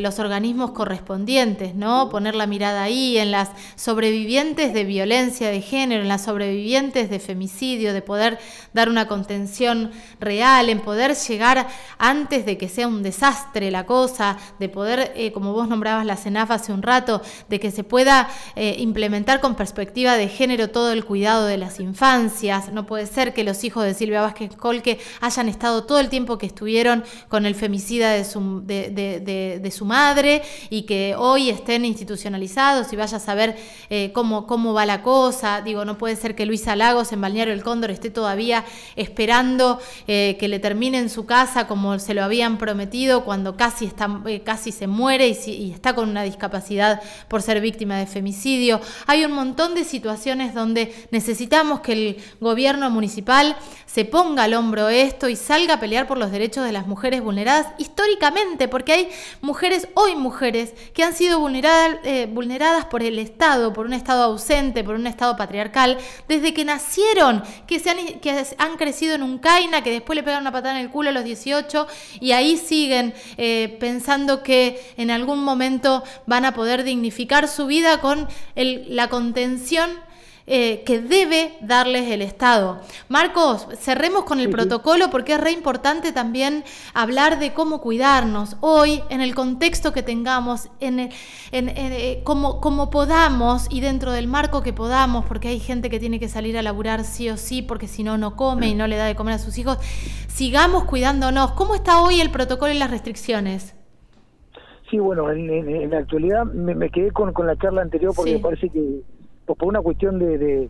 los 0.00 0.18
organismos 0.18 0.72
correspondientes, 0.72 1.74
¿no? 1.74 2.08
Poner 2.08 2.34
la 2.34 2.46
mirada 2.46 2.82
ahí 2.82 3.18
en 3.18 3.30
las 3.30 3.50
sobrevivientes 3.76 4.72
de 4.72 4.79
de 4.80 4.86
violencia 4.86 5.50
de 5.50 5.60
género, 5.60 6.00
en 6.00 6.08
las 6.08 6.24
sobrevivientes 6.24 7.10
de 7.10 7.18
femicidio, 7.18 7.92
de 7.92 8.00
poder 8.00 8.38
dar 8.72 8.88
una 8.88 9.06
contención 9.06 9.90
real, 10.18 10.70
en 10.70 10.80
poder 10.80 11.14
llegar 11.14 11.68
antes 11.98 12.46
de 12.46 12.56
que 12.56 12.70
sea 12.70 12.88
un 12.88 13.02
desastre 13.02 13.70
la 13.70 13.84
cosa, 13.84 14.38
de 14.58 14.70
poder, 14.70 15.12
eh, 15.16 15.32
como 15.32 15.52
vos 15.52 15.68
nombrabas 15.68 16.06
la 16.06 16.16
CENAF 16.16 16.50
hace 16.50 16.72
un 16.72 16.80
rato, 16.80 17.20
de 17.50 17.60
que 17.60 17.70
se 17.70 17.84
pueda 17.84 18.30
eh, 18.56 18.76
implementar 18.78 19.40
con 19.40 19.54
perspectiva 19.54 20.16
de 20.16 20.28
género 20.28 20.70
todo 20.70 20.92
el 20.92 21.04
cuidado 21.04 21.44
de 21.44 21.58
las 21.58 21.78
infancias. 21.78 22.72
No 22.72 22.86
puede 22.86 23.04
ser 23.04 23.34
que 23.34 23.44
los 23.44 23.62
hijos 23.64 23.84
de 23.84 23.92
Silvia 23.92 24.22
Vázquez 24.22 24.56
Colque 24.56 24.98
hayan 25.20 25.50
estado 25.50 25.84
todo 25.84 26.00
el 26.00 26.08
tiempo 26.08 26.38
que 26.38 26.46
estuvieron 26.46 27.04
con 27.28 27.44
el 27.44 27.54
femicida 27.54 28.12
de 28.12 28.24
su, 28.24 28.62
de, 28.64 29.72
su 29.76 29.84
madre 29.84 30.42
y 30.70 30.82
que 30.82 31.14
hoy 31.18 31.50
estén 31.50 31.84
institucionalizados 31.84 32.90
y 32.94 32.96
vaya 32.96 33.18
a 33.18 33.20
saber 33.20 33.56
eh, 33.90 34.10
cómo 34.14 34.46
va 34.68 34.86
la 34.86 35.02
cosa. 35.02 35.62
Digo, 35.62 35.84
no 35.84 35.98
puede 35.98 36.16
ser 36.16 36.34
que 36.34 36.46
Luisa 36.46 36.76
Lagos 36.76 37.12
en 37.12 37.20
Balneario 37.20 37.52
El 37.52 37.62
Cóndor 37.62 37.90
esté 37.90 38.10
todavía 38.10 38.64
esperando 38.94 39.80
eh, 40.06 40.36
que 40.38 40.48
le 40.48 40.58
termine 40.58 40.98
en 40.98 41.08
su 41.08 41.26
casa 41.26 41.66
como 41.66 41.98
se 41.98 42.14
lo 42.14 42.22
habían 42.22 42.58
prometido 42.58 43.24
cuando 43.24 43.56
casi, 43.56 43.86
está, 43.86 44.20
eh, 44.26 44.42
casi 44.42 44.72
se 44.72 44.86
muere 44.86 45.28
y, 45.28 45.72
está 45.72 45.94
con 45.94 46.08
una 46.08 46.22
discapacidad 46.22 47.00
por 47.28 47.42
ser 47.42 47.60
víctima 47.60 47.96
de 47.96 48.06
femicidio. 48.06 48.80
Hay 49.06 49.24
un 49.24 49.32
montón 49.32 49.74
de 49.74 49.84
situaciones 49.84 50.54
donde 50.54 50.94
necesitamos 51.10 51.80
que 51.80 51.92
el 51.92 52.16
gobierno 52.40 52.90
municipal 52.90 53.56
se 53.86 54.04
ponga 54.04 54.44
al 54.44 54.54
hombro 54.54 54.88
esto 54.88 55.28
y 55.28 55.36
salga 55.36 55.74
a 55.74 55.80
pelear 55.80 56.06
por 56.06 56.18
los 56.18 56.30
derechos 56.30 56.64
de 56.64 56.72
las 56.72 56.86
mujeres 56.86 57.22
vulneradas 57.22 57.68
históricamente, 57.78 58.68
porque 58.68 58.92
hay 58.92 59.08
mujeres, 59.40 59.88
hoy 59.94 60.14
mujeres, 60.14 60.74
que 60.92 61.02
han 61.02 61.14
sido 61.14 61.40
vulneradas, 61.40 61.96
eh, 62.04 62.28
vulneradas 62.30 62.84
por 62.84 63.02
el 63.02 63.18
Estado, 63.18 63.72
por 63.72 63.86
un 63.86 63.94
Estado 63.94 64.24
ausente 64.24 64.49
por 64.84 64.96
un 64.96 65.06
Estado 65.06 65.36
patriarcal 65.36 65.96
desde 66.26 66.52
que 66.52 66.64
nacieron, 66.64 67.44
que, 67.68 67.78
se 67.78 67.90
han, 67.90 67.98
que 68.20 68.44
han 68.58 68.76
crecido 68.76 69.14
en 69.14 69.22
un 69.22 69.38
caina, 69.38 69.84
que 69.84 69.92
después 69.92 70.16
le 70.16 70.24
pegan 70.24 70.40
una 70.40 70.50
patada 70.50 70.74
en 70.76 70.84
el 70.84 70.90
culo 70.90 71.10
a 71.10 71.12
los 71.12 71.22
18 71.22 71.86
y 72.20 72.32
ahí 72.32 72.56
siguen 72.56 73.14
eh, 73.36 73.76
pensando 73.78 74.42
que 74.42 74.92
en 74.96 75.12
algún 75.12 75.44
momento 75.44 76.02
van 76.26 76.44
a 76.44 76.52
poder 76.52 76.82
dignificar 76.82 77.46
su 77.46 77.66
vida 77.66 78.00
con 78.00 78.26
la 78.56 79.08
contención 79.08 80.09
eh, 80.46 80.82
que 80.84 81.00
debe 81.00 81.56
darles 81.60 82.10
el 82.10 82.22
Estado. 82.22 82.80
Marcos, 83.08 83.66
cerremos 83.78 84.24
con 84.24 84.40
el 84.40 84.50
protocolo 84.50 85.10
porque 85.10 85.34
es 85.34 85.40
re 85.40 85.52
importante 85.52 86.12
también 86.12 86.64
hablar 86.94 87.38
de 87.38 87.52
cómo 87.52 87.80
cuidarnos 87.80 88.56
hoy 88.60 89.02
en 89.10 89.20
el 89.20 89.34
contexto 89.34 89.92
que 89.92 90.02
tengamos, 90.02 90.68
en, 90.80 91.10
eh, 91.52 92.20
como, 92.24 92.60
como 92.60 92.90
podamos 92.90 93.66
y 93.70 93.80
dentro 93.80 94.12
del 94.12 94.26
marco 94.26 94.62
que 94.62 94.72
podamos, 94.72 95.24
porque 95.24 95.48
hay 95.48 95.60
gente 95.60 95.90
que 95.90 96.00
tiene 96.00 96.18
que 96.18 96.28
salir 96.28 96.58
a 96.58 96.62
laburar 96.62 97.04
sí 97.04 97.30
o 97.30 97.36
sí, 97.36 97.62
porque 97.62 97.86
si 97.86 98.02
no, 98.02 98.18
no 98.18 98.36
come 98.36 98.68
y 98.68 98.74
no 98.74 98.86
le 98.86 98.96
da 98.96 99.06
de 99.06 99.14
comer 99.14 99.34
a 99.34 99.38
sus 99.38 99.58
hijos. 99.58 99.78
Sigamos 100.28 100.84
cuidándonos. 100.84 101.52
¿Cómo 101.52 101.74
está 101.74 102.02
hoy 102.02 102.20
el 102.20 102.30
protocolo 102.30 102.72
y 102.72 102.78
las 102.78 102.90
restricciones? 102.90 103.74
Sí, 104.90 104.98
bueno, 104.98 105.30
en, 105.30 105.90
la 105.90 105.98
actualidad 105.98 106.44
me, 106.44 106.90
quedé 106.90 107.12
con, 107.12 107.32
la 107.46 107.56
charla 107.56 107.82
anterior 107.82 108.12
porque 108.14 108.34
me 108.34 108.38
parece 108.40 108.68
que 108.70 109.02
por 109.54 109.68
una 109.68 109.80
cuestión 109.80 110.18
de, 110.18 110.68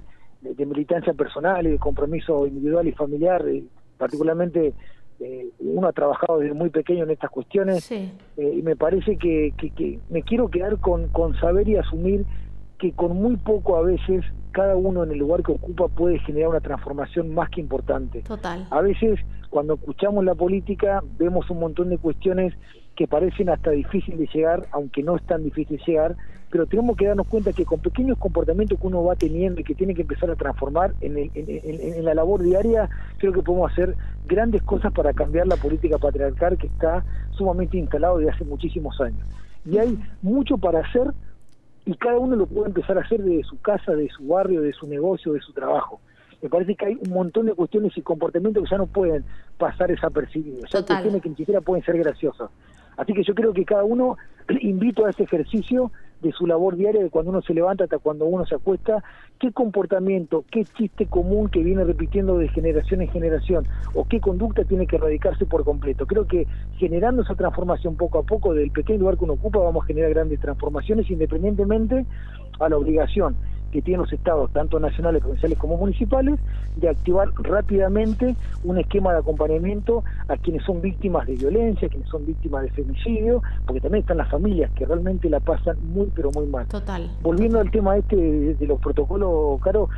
militancia 0.58 1.12
personal 1.12 1.66
y 1.66 1.70
de 1.70 1.78
compromiso 1.78 2.46
individual 2.46 2.86
y 2.88 2.92
familiar, 2.92 3.46
eh, 3.46 3.64
particularmente 3.98 4.72
eh, 5.20 5.48
uno 5.58 5.88
ha 5.88 5.92
trabajado 5.92 6.38
desde 6.38 6.54
muy 6.54 6.70
pequeño 6.70 7.04
en 7.04 7.10
estas 7.10 7.30
cuestiones 7.30 7.90
eh, 7.92 8.12
y 8.36 8.62
me 8.62 8.74
parece 8.76 9.16
que, 9.16 9.52
me 10.08 10.22
quiero 10.22 10.48
quedar 10.48 10.78
con, 10.78 11.08
con 11.08 11.34
saber 11.38 11.68
y 11.68 11.76
asumir 11.76 12.24
que 12.78 12.92
con 12.92 13.16
muy 13.16 13.36
poco 13.36 13.76
a 13.76 13.82
veces 13.82 14.24
cada 14.52 14.76
uno 14.76 15.04
en 15.04 15.12
el 15.12 15.18
lugar 15.18 15.42
que 15.42 15.52
ocupa 15.52 15.88
puede 15.88 16.18
generar 16.20 16.48
una 16.48 16.60
transformación 16.60 17.34
más 17.34 17.50
que 17.50 17.60
importante. 17.60 18.22
Total. 18.22 18.66
A 18.70 18.80
veces 18.80 19.20
cuando 19.50 19.74
escuchamos 19.74 20.24
la 20.24 20.34
política 20.34 21.02
vemos 21.18 21.48
un 21.50 21.60
montón 21.60 21.90
de 21.90 21.98
cuestiones 21.98 22.54
que 23.00 23.08
parecen 23.08 23.48
hasta 23.48 23.70
difíciles 23.70 24.20
de 24.20 24.26
llegar, 24.26 24.66
aunque 24.72 25.02
no 25.02 25.16
es 25.16 25.22
tan 25.22 25.42
difícil 25.42 25.80
llegar, 25.86 26.16
pero 26.50 26.66
tenemos 26.66 26.98
que 26.98 27.06
darnos 27.06 27.26
cuenta 27.28 27.54
que 27.54 27.64
con 27.64 27.80
pequeños 27.80 28.18
comportamientos 28.18 28.78
que 28.78 28.86
uno 28.86 29.02
va 29.02 29.16
teniendo 29.16 29.58
y 29.58 29.64
que 29.64 29.74
tiene 29.74 29.94
que 29.94 30.02
empezar 30.02 30.30
a 30.30 30.36
transformar 30.36 30.92
en, 31.00 31.16
en, 31.16 32.04
la 32.04 32.12
labor 32.12 32.42
diaria, 32.42 32.90
creo 33.16 33.32
que 33.32 33.40
podemos 33.40 33.72
hacer 33.72 33.96
grandes 34.26 34.62
cosas 34.64 34.92
para 34.92 35.14
cambiar 35.14 35.46
la 35.46 35.56
política 35.56 35.96
patriarcal 35.96 36.58
que 36.58 36.66
está 36.66 37.02
sumamente 37.30 37.78
instalado 37.78 38.18
desde 38.18 38.32
hace 38.32 38.44
muchísimos 38.44 39.00
años. 39.00 39.26
Y 39.64 39.78
hay 39.78 39.98
mucho 40.20 40.58
para 40.58 40.80
hacer 40.80 41.14
y 41.86 41.94
cada 41.94 42.18
uno 42.18 42.36
lo 42.36 42.46
puede 42.48 42.66
empezar 42.66 42.98
a 42.98 43.00
hacer 43.00 43.22
desde 43.22 43.44
su 43.44 43.58
casa, 43.62 43.92
de 43.92 44.10
su 44.10 44.26
barrio, 44.26 44.60
de 44.60 44.74
su 44.74 44.86
negocio, 44.86 45.32
de 45.32 45.40
su 45.40 45.54
trabajo 45.54 46.00
me 46.42 46.48
parece 46.48 46.74
que 46.74 46.86
hay 46.86 46.98
un 47.06 47.10
montón 47.10 47.46
de 47.46 47.54
cuestiones 47.54 47.96
y 47.96 48.02
comportamientos 48.02 48.64
que 48.64 48.70
ya 48.70 48.78
no 48.78 48.86
pueden 48.86 49.24
pasar 49.58 49.88
desapercibidos, 49.88 50.70
ya 50.70 50.82
cuestiones 50.82 51.22
que 51.22 51.28
ni 51.28 51.36
siquiera 51.36 51.60
pueden 51.60 51.84
ser 51.84 51.98
graciosas. 51.98 52.50
Así 53.00 53.14
que 53.14 53.24
yo 53.24 53.34
creo 53.34 53.54
que 53.54 53.64
cada 53.64 53.82
uno 53.82 54.18
invito 54.60 55.06
a 55.06 55.10
ese 55.10 55.22
ejercicio 55.22 55.90
de 56.20 56.32
su 56.32 56.46
labor 56.46 56.76
diaria, 56.76 57.02
de 57.02 57.08
cuando 57.08 57.30
uno 57.30 57.40
se 57.40 57.54
levanta 57.54 57.84
hasta 57.84 57.98
cuando 57.98 58.26
uno 58.26 58.44
se 58.44 58.54
acuesta, 58.54 59.02
qué 59.38 59.52
comportamiento, 59.52 60.44
qué 60.50 60.66
chiste 60.76 61.06
común 61.06 61.48
que 61.48 61.62
viene 61.62 61.82
repitiendo 61.82 62.36
de 62.36 62.48
generación 62.48 63.00
en 63.00 63.08
generación, 63.08 63.66
o 63.94 64.04
qué 64.04 64.20
conducta 64.20 64.64
tiene 64.64 64.86
que 64.86 64.96
erradicarse 64.96 65.46
por 65.46 65.64
completo. 65.64 66.06
Creo 66.06 66.26
que 66.26 66.46
generando 66.76 67.22
esa 67.22 67.34
transformación 67.34 67.96
poco 67.96 68.18
a 68.18 68.22
poco 68.22 68.52
del 68.52 68.70
pequeño 68.70 68.98
lugar 68.98 69.16
que 69.16 69.24
uno 69.24 69.32
ocupa, 69.32 69.60
vamos 69.60 69.84
a 69.84 69.86
generar 69.86 70.10
grandes 70.10 70.38
transformaciones 70.40 71.10
independientemente 71.10 72.04
a 72.58 72.68
la 72.68 72.76
obligación 72.76 73.38
que 73.70 73.83
tienen 73.83 74.02
los 74.02 74.12
estados, 74.12 74.50
tanto 74.52 74.78
nacionales, 74.80 75.22
provinciales 75.22 75.59
como 75.59 75.76
municipales, 75.76 76.38
de 76.76 76.88
activar 76.88 77.28
rápidamente 77.35 78.37
un 78.64 78.78
esquema 78.78 79.12
de 79.12 79.18
acompañamiento 79.18 80.04
a 80.28 80.37
quienes 80.37 80.64
son 80.64 80.80
víctimas 80.80 81.26
de 81.26 81.37
violencia, 81.37 81.88
quienes 81.88 82.09
son 82.09 82.26
víctimas 82.26 82.62
de 82.62 82.70
femicidio, 82.70 83.42
porque 83.66 83.80
también 83.80 84.02
están 84.02 84.18
las 84.18 84.30
familias 84.30 84.70
que 84.72 84.85
realmente 84.85 85.28
la 85.28 85.40
pasan 85.40 85.76
muy, 85.92 86.11
pero 86.14 86.30
muy 86.33 86.46
mal. 86.46 86.66
Total. 86.66 87.11
Volviendo 87.22 87.61
al 87.61 87.70
tema 87.70 87.96
este 87.96 88.16
de, 88.16 88.66
los 88.66 88.80
protocolos, 88.80 89.61
Caro, 89.61 89.88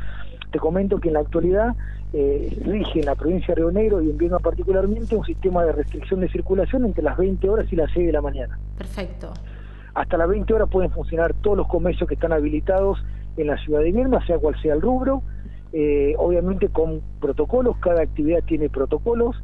te 0.51 0.59
comento 0.59 0.99
que 0.99 1.09
en 1.09 1.15
la 1.15 1.21
actualidad 1.21 1.75
eh, 2.13 2.61
rige 2.63 2.99
en 2.99 3.05
la 3.05 3.15
provincia 3.15 3.55
de 3.55 3.55
Río 3.55 3.71
Negro 3.71 4.01
y 4.01 4.09
en 4.09 4.17
Viena 4.17 4.37
particularmente 4.37 5.15
un 5.15 5.25
sistema 5.25 5.63
de 5.65 5.71
restricción 5.71 6.19
de 6.21 6.29
circulación 6.29 6.85
entre 6.85 7.03
las 7.03 7.17
20 7.17 7.49
horas 7.49 7.65
y 7.71 7.75
las 7.75 7.91
6 7.91 8.05
de 8.05 8.11
la 8.11 8.21
mañana. 8.21 8.59
Perfecto. 8.77 9.33
Hasta 9.95 10.17
las 10.17 10.27
20 10.27 10.53
horas 10.53 10.69
pueden 10.69 10.91
funcionar 10.91 11.33
todos 11.41 11.57
los 11.57 11.67
comercios 11.67 12.07
que 12.07 12.15
están 12.15 12.33
habilitados 12.33 13.03
en 13.37 13.47
la 13.47 13.57
ciudad 13.57 13.81
de 13.81 13.91
Viedma, 13.91 14.25
sea 14.25 14.37
cual 14.37 14.55
sea 14.61 14.73
el 14.73 14.81
rubro, 14.81 15.23
eh, 15.71 16.13
obviamente 16.17 16.69
con 16.69 17.01
protocolos, 17.19 17.77
cada 17.77 18.03
actividad 18.03 18.43
tiene 18.43 18.69
protocolos, 18.69 19.35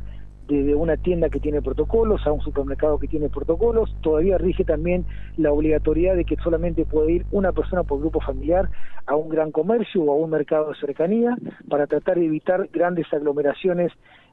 desde 0.47 0.73
una 0.73 0.97
tienda 0.97 1.29
que 1.29 1.39
tiene 1.39 1.61
protocolos 1.61 2.25
a 2.25 2.31
un 2.31 2.41
supermercado 2.41 2.97
que 2.97 3.07
tiene 3.07 3.29
protocolos, 3.29 3.95
todavía 4.01 4.37
rige 4.39 4.63
también 4.63 5.05
la 5.37 5.51
obligatoriedad 5.51 6.15
de 6.15 6.25
que 6.25 6.35
solamente 6.37 6.85
puede 6.85 7.11
ir 7.11 7.25
una 7.31 7.51
persona 7.51 7.83
por 7.83 7.99
grupo 7.99 8.19
familiar 8.19 8.67
a 9.05 9.15
un 9.15 9.29
gran 9.29 9.51
comercio 9.51 10.01
o 10.01 10.11
a 10.11 10.15
un 10.15 10.31
mercado 10.31 10.69
de 10.69 10.79
cercanía 10.79 11.37
para 11.69 11.85
tratar 11.85 12.17
de 12.17 12.25
evitar 12.25 12.67
grandes 12.73 13.05
aglomeraciones 13.13 13.91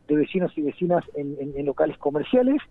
de 0.09 0.17
vecinos 0.17 0.57
y 0.57 0.63
vecinas 0.63 1.05
en 1.15 1.67
locales 1.67 1.99
comerciales. 1.99 2.63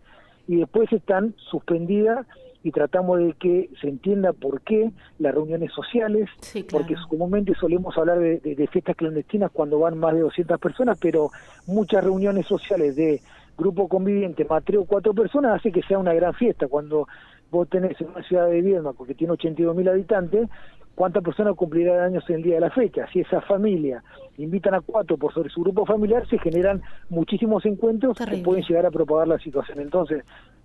Y 0.47 0.57
después 0.57 0.91
están 0.91 1.35
suspendidas 1.37 2.25
y 2.65 2.71
tratamos 2.71 3.19
de 3.19 3.33
que 3.33 3.69
se 3.79 3.87
entienda 3.87 4.33
por 4.33 4.61
qué 4.61 4.89
las 5.19 5.35
reuniones 5.35 5.71
sociales, 5.71 6.27
porque 6.71 6.95
comúnmente 7.07 7.53
solemos 7.53 7.95
hablar 7.95 8.17
de, 8.17 8.69
fiestas 8.71 8.95
clandestinas 8.95 9.51
cuando 9.51 9.77
van 9.77 9.99
más 9.99 10.15
de 10.15 10.21
200 10.21 10.59
personas, 10.59 10.97
pero 10.99 11.29
muchas 11.67 12.03
reuniones 12.03 12.47
sociales 12.47 12.95
de 12.95 13.21
grupo 13.55 13.87
conviviente, 13.87 14.45
más 14.45 14.63
tres 14.63 14.79
o 14.79 14.85
cuatro 14.85 15.13
personas, 15.13 15.59
hace 15.59 15.71
que 15.71 15.83
sea 15.83 15.99
una 15.99 16.15
gran 16.15 16.33
fiesta. 16.33 16.67
Cuando 16.67 17.07
vos 17.55 17.69
tenés 17.69 17.99
en 18.01 18.09
una 18.09 18.23
ciudad 18.23 18.47
de 18.47 18.61
Viedma, 18.61 18.93
porque 18.93 19.15
tiene 19.15 19.33
82 19.33 19.75
mil 19.75 19.87
habitantes, 19.87 20.49
¿cuántas 20.93 21.23
personas 21.23 21.55
cumplirán 21.55 21.99
años 21.99 22.23
en 22.29 22.35
el 22.35 22.43
día 22.43 22.55
de 22.55 22.61
la 22.61 22.69
fecha? 22.69 23.07
Si 23.11 23.21
esa 23.21 23.41
familia 23.41 24.03
invitan 24.37 24.73
a 24.73 24.81
cuatro 24.81 25.17
por 25.17 25.33
sobre 25.33 25.49
su 25.49 25.61
grupo 25.61 25.85
familiar, 25.85 26.27
se 26.27 26.37
generan 26.37 26.81
muchísimos 27.09 27.65
encuentros 27.65 28.17
que 28.17 28.37
pueden 28.37 28.63
llegar 28.63 28.85
a 28.85 28.91
propagar 28.91 29.27
la 29.27 29.39
situación. 29.39 29.79
Entonces, 29.79 30.23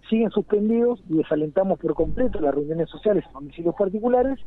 siguen 0.08 0.30
suspendidos 0.30 1.00
y 1.08 1.18
desalentamos 1.18 1.78
por 1.78 1.94
completo 1.94 2.40
las 2.40 2.54
reuniones 2.54 2.90
sociales 2.90 3.24
en 3.26 3.32
domicilios 3.32 3.74
particulares, 3.76 4.38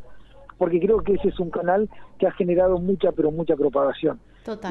porque 0.58 0.79
creo 0.79 0.99
que 0.99 1.13
ese 1.13 1.29
es 1.29 1.39
un 1.39 1.49
canal 1.49 1.89
que 2.19 2.27
ha 2.27 2.32
generado 2.32 2.77
mucha, 2.77 3.12
pero 3.12 3.32
mucha 3.32 3.56
propagación. 3.56 4.19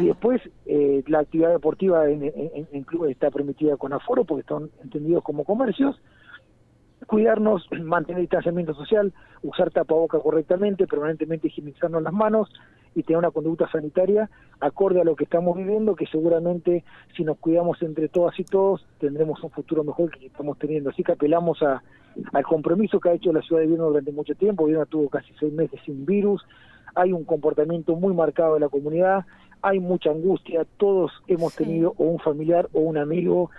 Y 0.01 0.07
después, 0.07 0.43
eh, 0.67 1.03
la 1.07 1.21
actividad 1.21 1.51
deportiva 1.51 2.09
en, 2.09 2.31
en, 2.71 2.83
clubes 2.85 3.13
está 3.13 3.31
permitida 3.31 3.79
con 3.79 3.95
aforo, 3.95 4.25
porque 4.25 4.43
están 4.43 4.71
entendidos 4.83 5.25
como 5.25 5.45
comercios, 5.45 5.99
cuidarnos, 7.07 7.69
mantener 7.83 8.21
distanciamiento 8.21 8.75
social, 8.75 9.13
usar 9.43 9.71
tapaboca 9.71 10.19
correctamente, 10.19 10.87
permanentemente 10.87 11.49
higienizarnos 11.49 12.03
las 12.03 12.13
manos 12.13 12.51
y 12.95 13.03
tener 13.03 13.19
una 13.19 13.31
conducta 13.31 13.71
sanitaria 13.71 14.29
acorde 14.61 15.01
a 15.01 15.05
lo 15.05 15.17
que 15.17 15.25
estamos 15.25 15.57
viviendo, 15.57 15.97
que 15.97 16.07
seguramente 16.07 16.85
si 17.17 17.25
nos 17.25 17.39
cuidamos 17.39 17.81
entre 17.83 18.09
todas 18.09 18.39
y 18.39 18.45
todos 18.45 18.87
tendremos 18.99 19.43
un 19.43 19.51
futuro 19.51 19.83
mejor 19.83 20.11
que 20.11 20.27
estamos 20.27 20.59
teniendo. 20.59 20.91
Así 20.91 21.03
que 21.03 21.13
apelamos 21.13 21.63
a, 21.63 21.83
al 22.33 22.45
compromiso 22.45 23.01
que 23.01 23.09
ha 23.09 23.15
hecho 23.15 23.33
la 23.33 23.43
ciudad 23.43 23.63
de 23.63 23.69
Viena 23.69 23.85
durante 23.85 24.13
mucho 24.13 24.35
tiempo. 24.35 24.67
Viena 24.67 24.85
tuvo 24.85 25.09
casi 25.09 25.33
seis 25.41 25.53
meses 25.53 25.81
sin 25.85 26.05
virus, 26.05 26.45
hay 26.95 27.13
un 27.13 27.25
comportamiento 27.25 27.97
muy 27.97 28.15
marcado 28.15 28.55
de 28.55 28.61
la 28.61 28.69
comunidad, 28.69 29.25
hay 29.63 29.79
mucha 29.79 30.11
angustia, 30.11 30.67
todos 30.77 31.13
hemos 31.29 31.55
tenido 31.55 31.95
o 31.97 32.05
un 32.05 32.19
familiar 32.19 32.69
o 32.73 32.81
un 32.81 32.99
amigo 32.99 33.51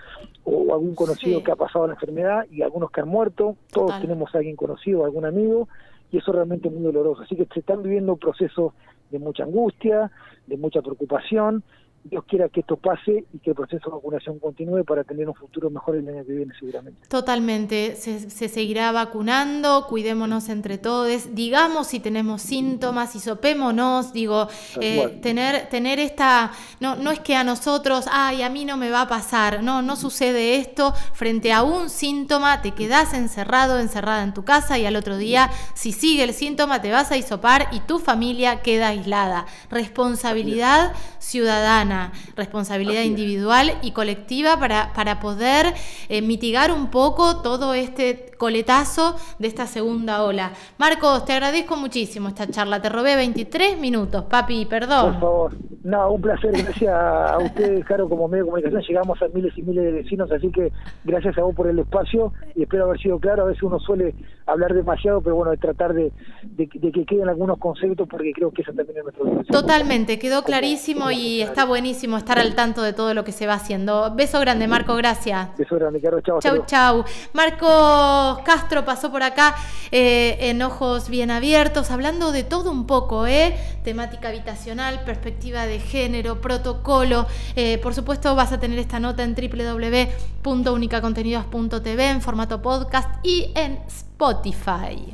o 0.43 0.73
algún 0.73 0.95
conocido 0.95 1.41
que 1.43 1.51
ha 1.51 1.55
pasado 1.55 1.87
la 1.87 1.93
enfermedad 1.93 2.45
y 2.51 2.61
algunos 2.61 2.91
que 2.91 3.01
han 3.01 3.07
muerto, 3.07 3.55
todos 3.71 3.99
tenemos 4.01 4.35
a 4.35 4.39
alguien 4.39 4.57
conocido, 4.57 5.05
algún 5.05 5.25
amigo, 5.25 5.69
y 6.11 6.17
eso 6.17 6.33
realmente 6.33 6.67
es 6.67 6.73
muy 6.73 6.83
doloroso. 6.83 7.23
Así 7.23 7.35
que 7.35 7.47
se 7.53 7.61
están 7.61 7.81
viviendo 7.81 8.17
procesos 8.17 8.73
de 9.09 9.19
mucha 9.19 9.43
angustia, 9.43 10.11
de 10.45 10.57
mucha 10.57 10.81
preocupación, 10.81 11.63
Dios 12.03 12.23
quiera 12.27 12.49
que 12.49 12.59
esto 12.59 12.75
pase 12.75 13.25
y 13.33 13.39
que 13.39 13.51
el 13.51 13.55
proceso 13.55 13.89
de 13.89 13.95
vacunación 13.95 14.39
continúe 14.39 14.83
para 14.83 15.03
tener 15.03 15.27
un 15.29 15.35
futuro 15.35 15.69
mejor 15.69 15.95
el 15.95 16.07
año 16.07 16.25
que 16.25 16.33
viene 16.33 16.53
seguramente. 16.59 17.07
Totalmente, 17.07 17.95
se, 17.95 18.49
seguirá 18.49 18.91
vacunando, 18.91 19.87
cuidémonos 19.87 20.49
entre 20.49 20.77
todos, 20.77 21.33
digamos 21.33 21.87
si 21.87 21.99
tenemos 21.99 22.41
síntomas, 22.41 23.15
y 23.15 23.19
sopémonos, 23.19 24.11
digo, 24.11 24.47
eh, 24.81 25.19
tener, 25.21 25.69
tener 25.69 25.99
esta, 25.99 26.51
no, 26.81 26.95
no 26.95 27.11
es 27.11 27.21
que 27.21 27.35
a 27.35 27.43
nosotros, 27.43 28.05
ay, 28.11 28.41
a 28.41 28.49
mí 28.49 28.65
no 28.65 28.75
me 28.75 28.89
va 28.89 29.01
a 29.01 29.07
pasar, 29.07 29.63
no, 29.63 29.81
no 29.81 29.95
sucede 29.95 30.57
esto, 30.57 30.93
frente 31.13 31.53
a 31.53 31.63
un 31.63 31.89
síntoma 31.89 32.61
te 32.61 32.71
quedás 32.71 33.13
encerrado, 33.13 33.79
encerrada 33.79 34.23
en 34.23 34.33
tu 34.33 34.43
casa 34.43 34.77
y 34.77 34.85
al 34.85 34.97
otro 34.97 35.17
día, 35.17 35.49
si 35.73 35.93
sigue 35.93 36.23
el 36.23 36.33
síntoma, 36.33 36.81
te 36.81 36.91
vas 36.91 37.11
a 37.11 37.17
hisopar 37.17 37.69
y 37.71 37.79
tu 37.79 37.99
familia 37.99 38.61
queda 38.61 38.89
aislada. 38.89 39.45
Responsabilidad 39.69 40.93
ciudadana 41.19 41.92
responsabilidad 42.35 43.03
individual 43.03 43.73
y 43.81 43.91
colectiva 43.91 44.57
para, 44.59 44.93
para 44.93 45.19
poder 45.19 45.73
eh, 46.09 46.21
mitigar 46.21 46.71
un 46.71 46.89
poco 46.89 47.41
todo 47.41 47.73
este 47.73 48.31
coletazo 48.37 49.15
de 49.39 49.47
esta 49.47 49.67
segunda 49.67 50.23
ola. 50.23 50.51
Marcos, 50.77 51.25
te 51.25 51.33
agradezco 51.33 51.77
muchísimo 51.77 52.27
esta 52.29 52.47
charla. 52.47 52.81
Te 52.81 52.89
robé 52.89 53.15
23 53.15 53.79
minutos, 53.79 54.25
papi, 54.25 54.65
perdón. 54.65 55.13
Por 55.13 55.21
favor. 55.21 55.53
No, 55.83 56.11
un 56.11 56.21
placer. 56.21 56.51
Gracias 56.51 56.93
a 56.93 57.37
ustedes, 57.43 57.85
Caro, 57.85 58.07
como 58.07 58.27
medio 58.27 58.45
de 58.45 58.49
comunicación. 58.49 58.81
Llegamos 58.81 59.21
a 59.21 59.27
miles 59.29 59.57
y 59.57 59.61
miles 59.61 59.83
de 59.83 59.91
vecinos, 59.91 60.31
así 60.31 60.49
que 60.51 60.71
gracias 61.03 61.37
a 61.37 61.41
vos 61.43 61.55
por 61.55 61.67
el 61.67 61.79
espacio 61.79 62.33
y 62.55 62.63
espero 62.63 62.85
haber 62.85 62.99
sido 62.99 63.19
claro. 63.19 63.43
A 63.43 63.45
veces 63.47 63.63
uno 63.63 63.79
suele 63.79 64.15
hablar 64.45 64.73
demasiado, 64.73 65.21
pero 65.21 65.35
bueno, 65.35 65.51
de 65.51 65.57
tratar 65.57 65.93
de, 65.93 66.11
que 66.57 67.05
queden 67.05 67.29
algunos 67.29 67.57
conceptos 67.59 68.07
porque 68.09 68.31
creo 68.33 68.51
que 68.51 68.61
esa 68.61 68.73
también 68.73 68.97
es 68.97 69.03
nuestro 69.03 69.61
Totalmente, 69.61 70.19
quedó 70.19 70.43
clarísimo 70.43 71.11
y 71.11 71.41
está 71.41 71.65
buenísimo 71.65 72.17
estar 72.17 72.39
al 72.39 72.55
tanto 72.55 72.81
de 72.81 72.93
todo 72.93 73.13
lo 73.13 73.23
que 73.23 73.31
se 73.31 73.47
va 73.47 73.53
haciendo. 73.53 74.13
Beso 74.15 74.39
grande, 74.39 74.67
Marco, 74.67 74.95
gracias. 74.95 75.55
Beso 75.57 75.75
grande, 75.75 76.01
Caro. 76.01 76.21
Chao. 76.21 76.39
Chau, 76.39 76.65
chau. 76.65 77.05
Marco 77.33 78.41
Castro 78.43 78.85
pasó 78.85 79.11
por 79.11 79.23
acá 79.23 79.55
eh, 79.91 80.49
en 80.49 80.61
Ojos 80.61 81.09
Bien 81.09 81.31
Abiertos, 81.31 81.91
hablando 81.91 82.31
de 82.31 82.43
todo 82.43 82.71
un 82.71 82.87
poco, 82.87 83.27
¿eh? 83.27 83.55
Temática 83.83 84.29
habitacional, 84.29 85.01
perspectiva 85.05 85.65
de 85.65 85.79
género, 85.79 86.39
protocolo. 86.41 87.27
Eh, 87.55 87.77
por 87.79 87.93
supuesto, 87.93 88.35
vas 88.35 88.51
a 88.51 88.59
tener 88.59 88.79
esta 88.79 88.99
nota 88.99 89.23
en 89.23 89.35
www.unicacontenidos.tv 89.35 92.09
en 92.09 92.21
formato 92.21 92.61
podcast 92.61 93.25
y 93.25 93.51
en 93.55 93.79
Spotify. 93.87 94.12
Spotify. 94.17 95.13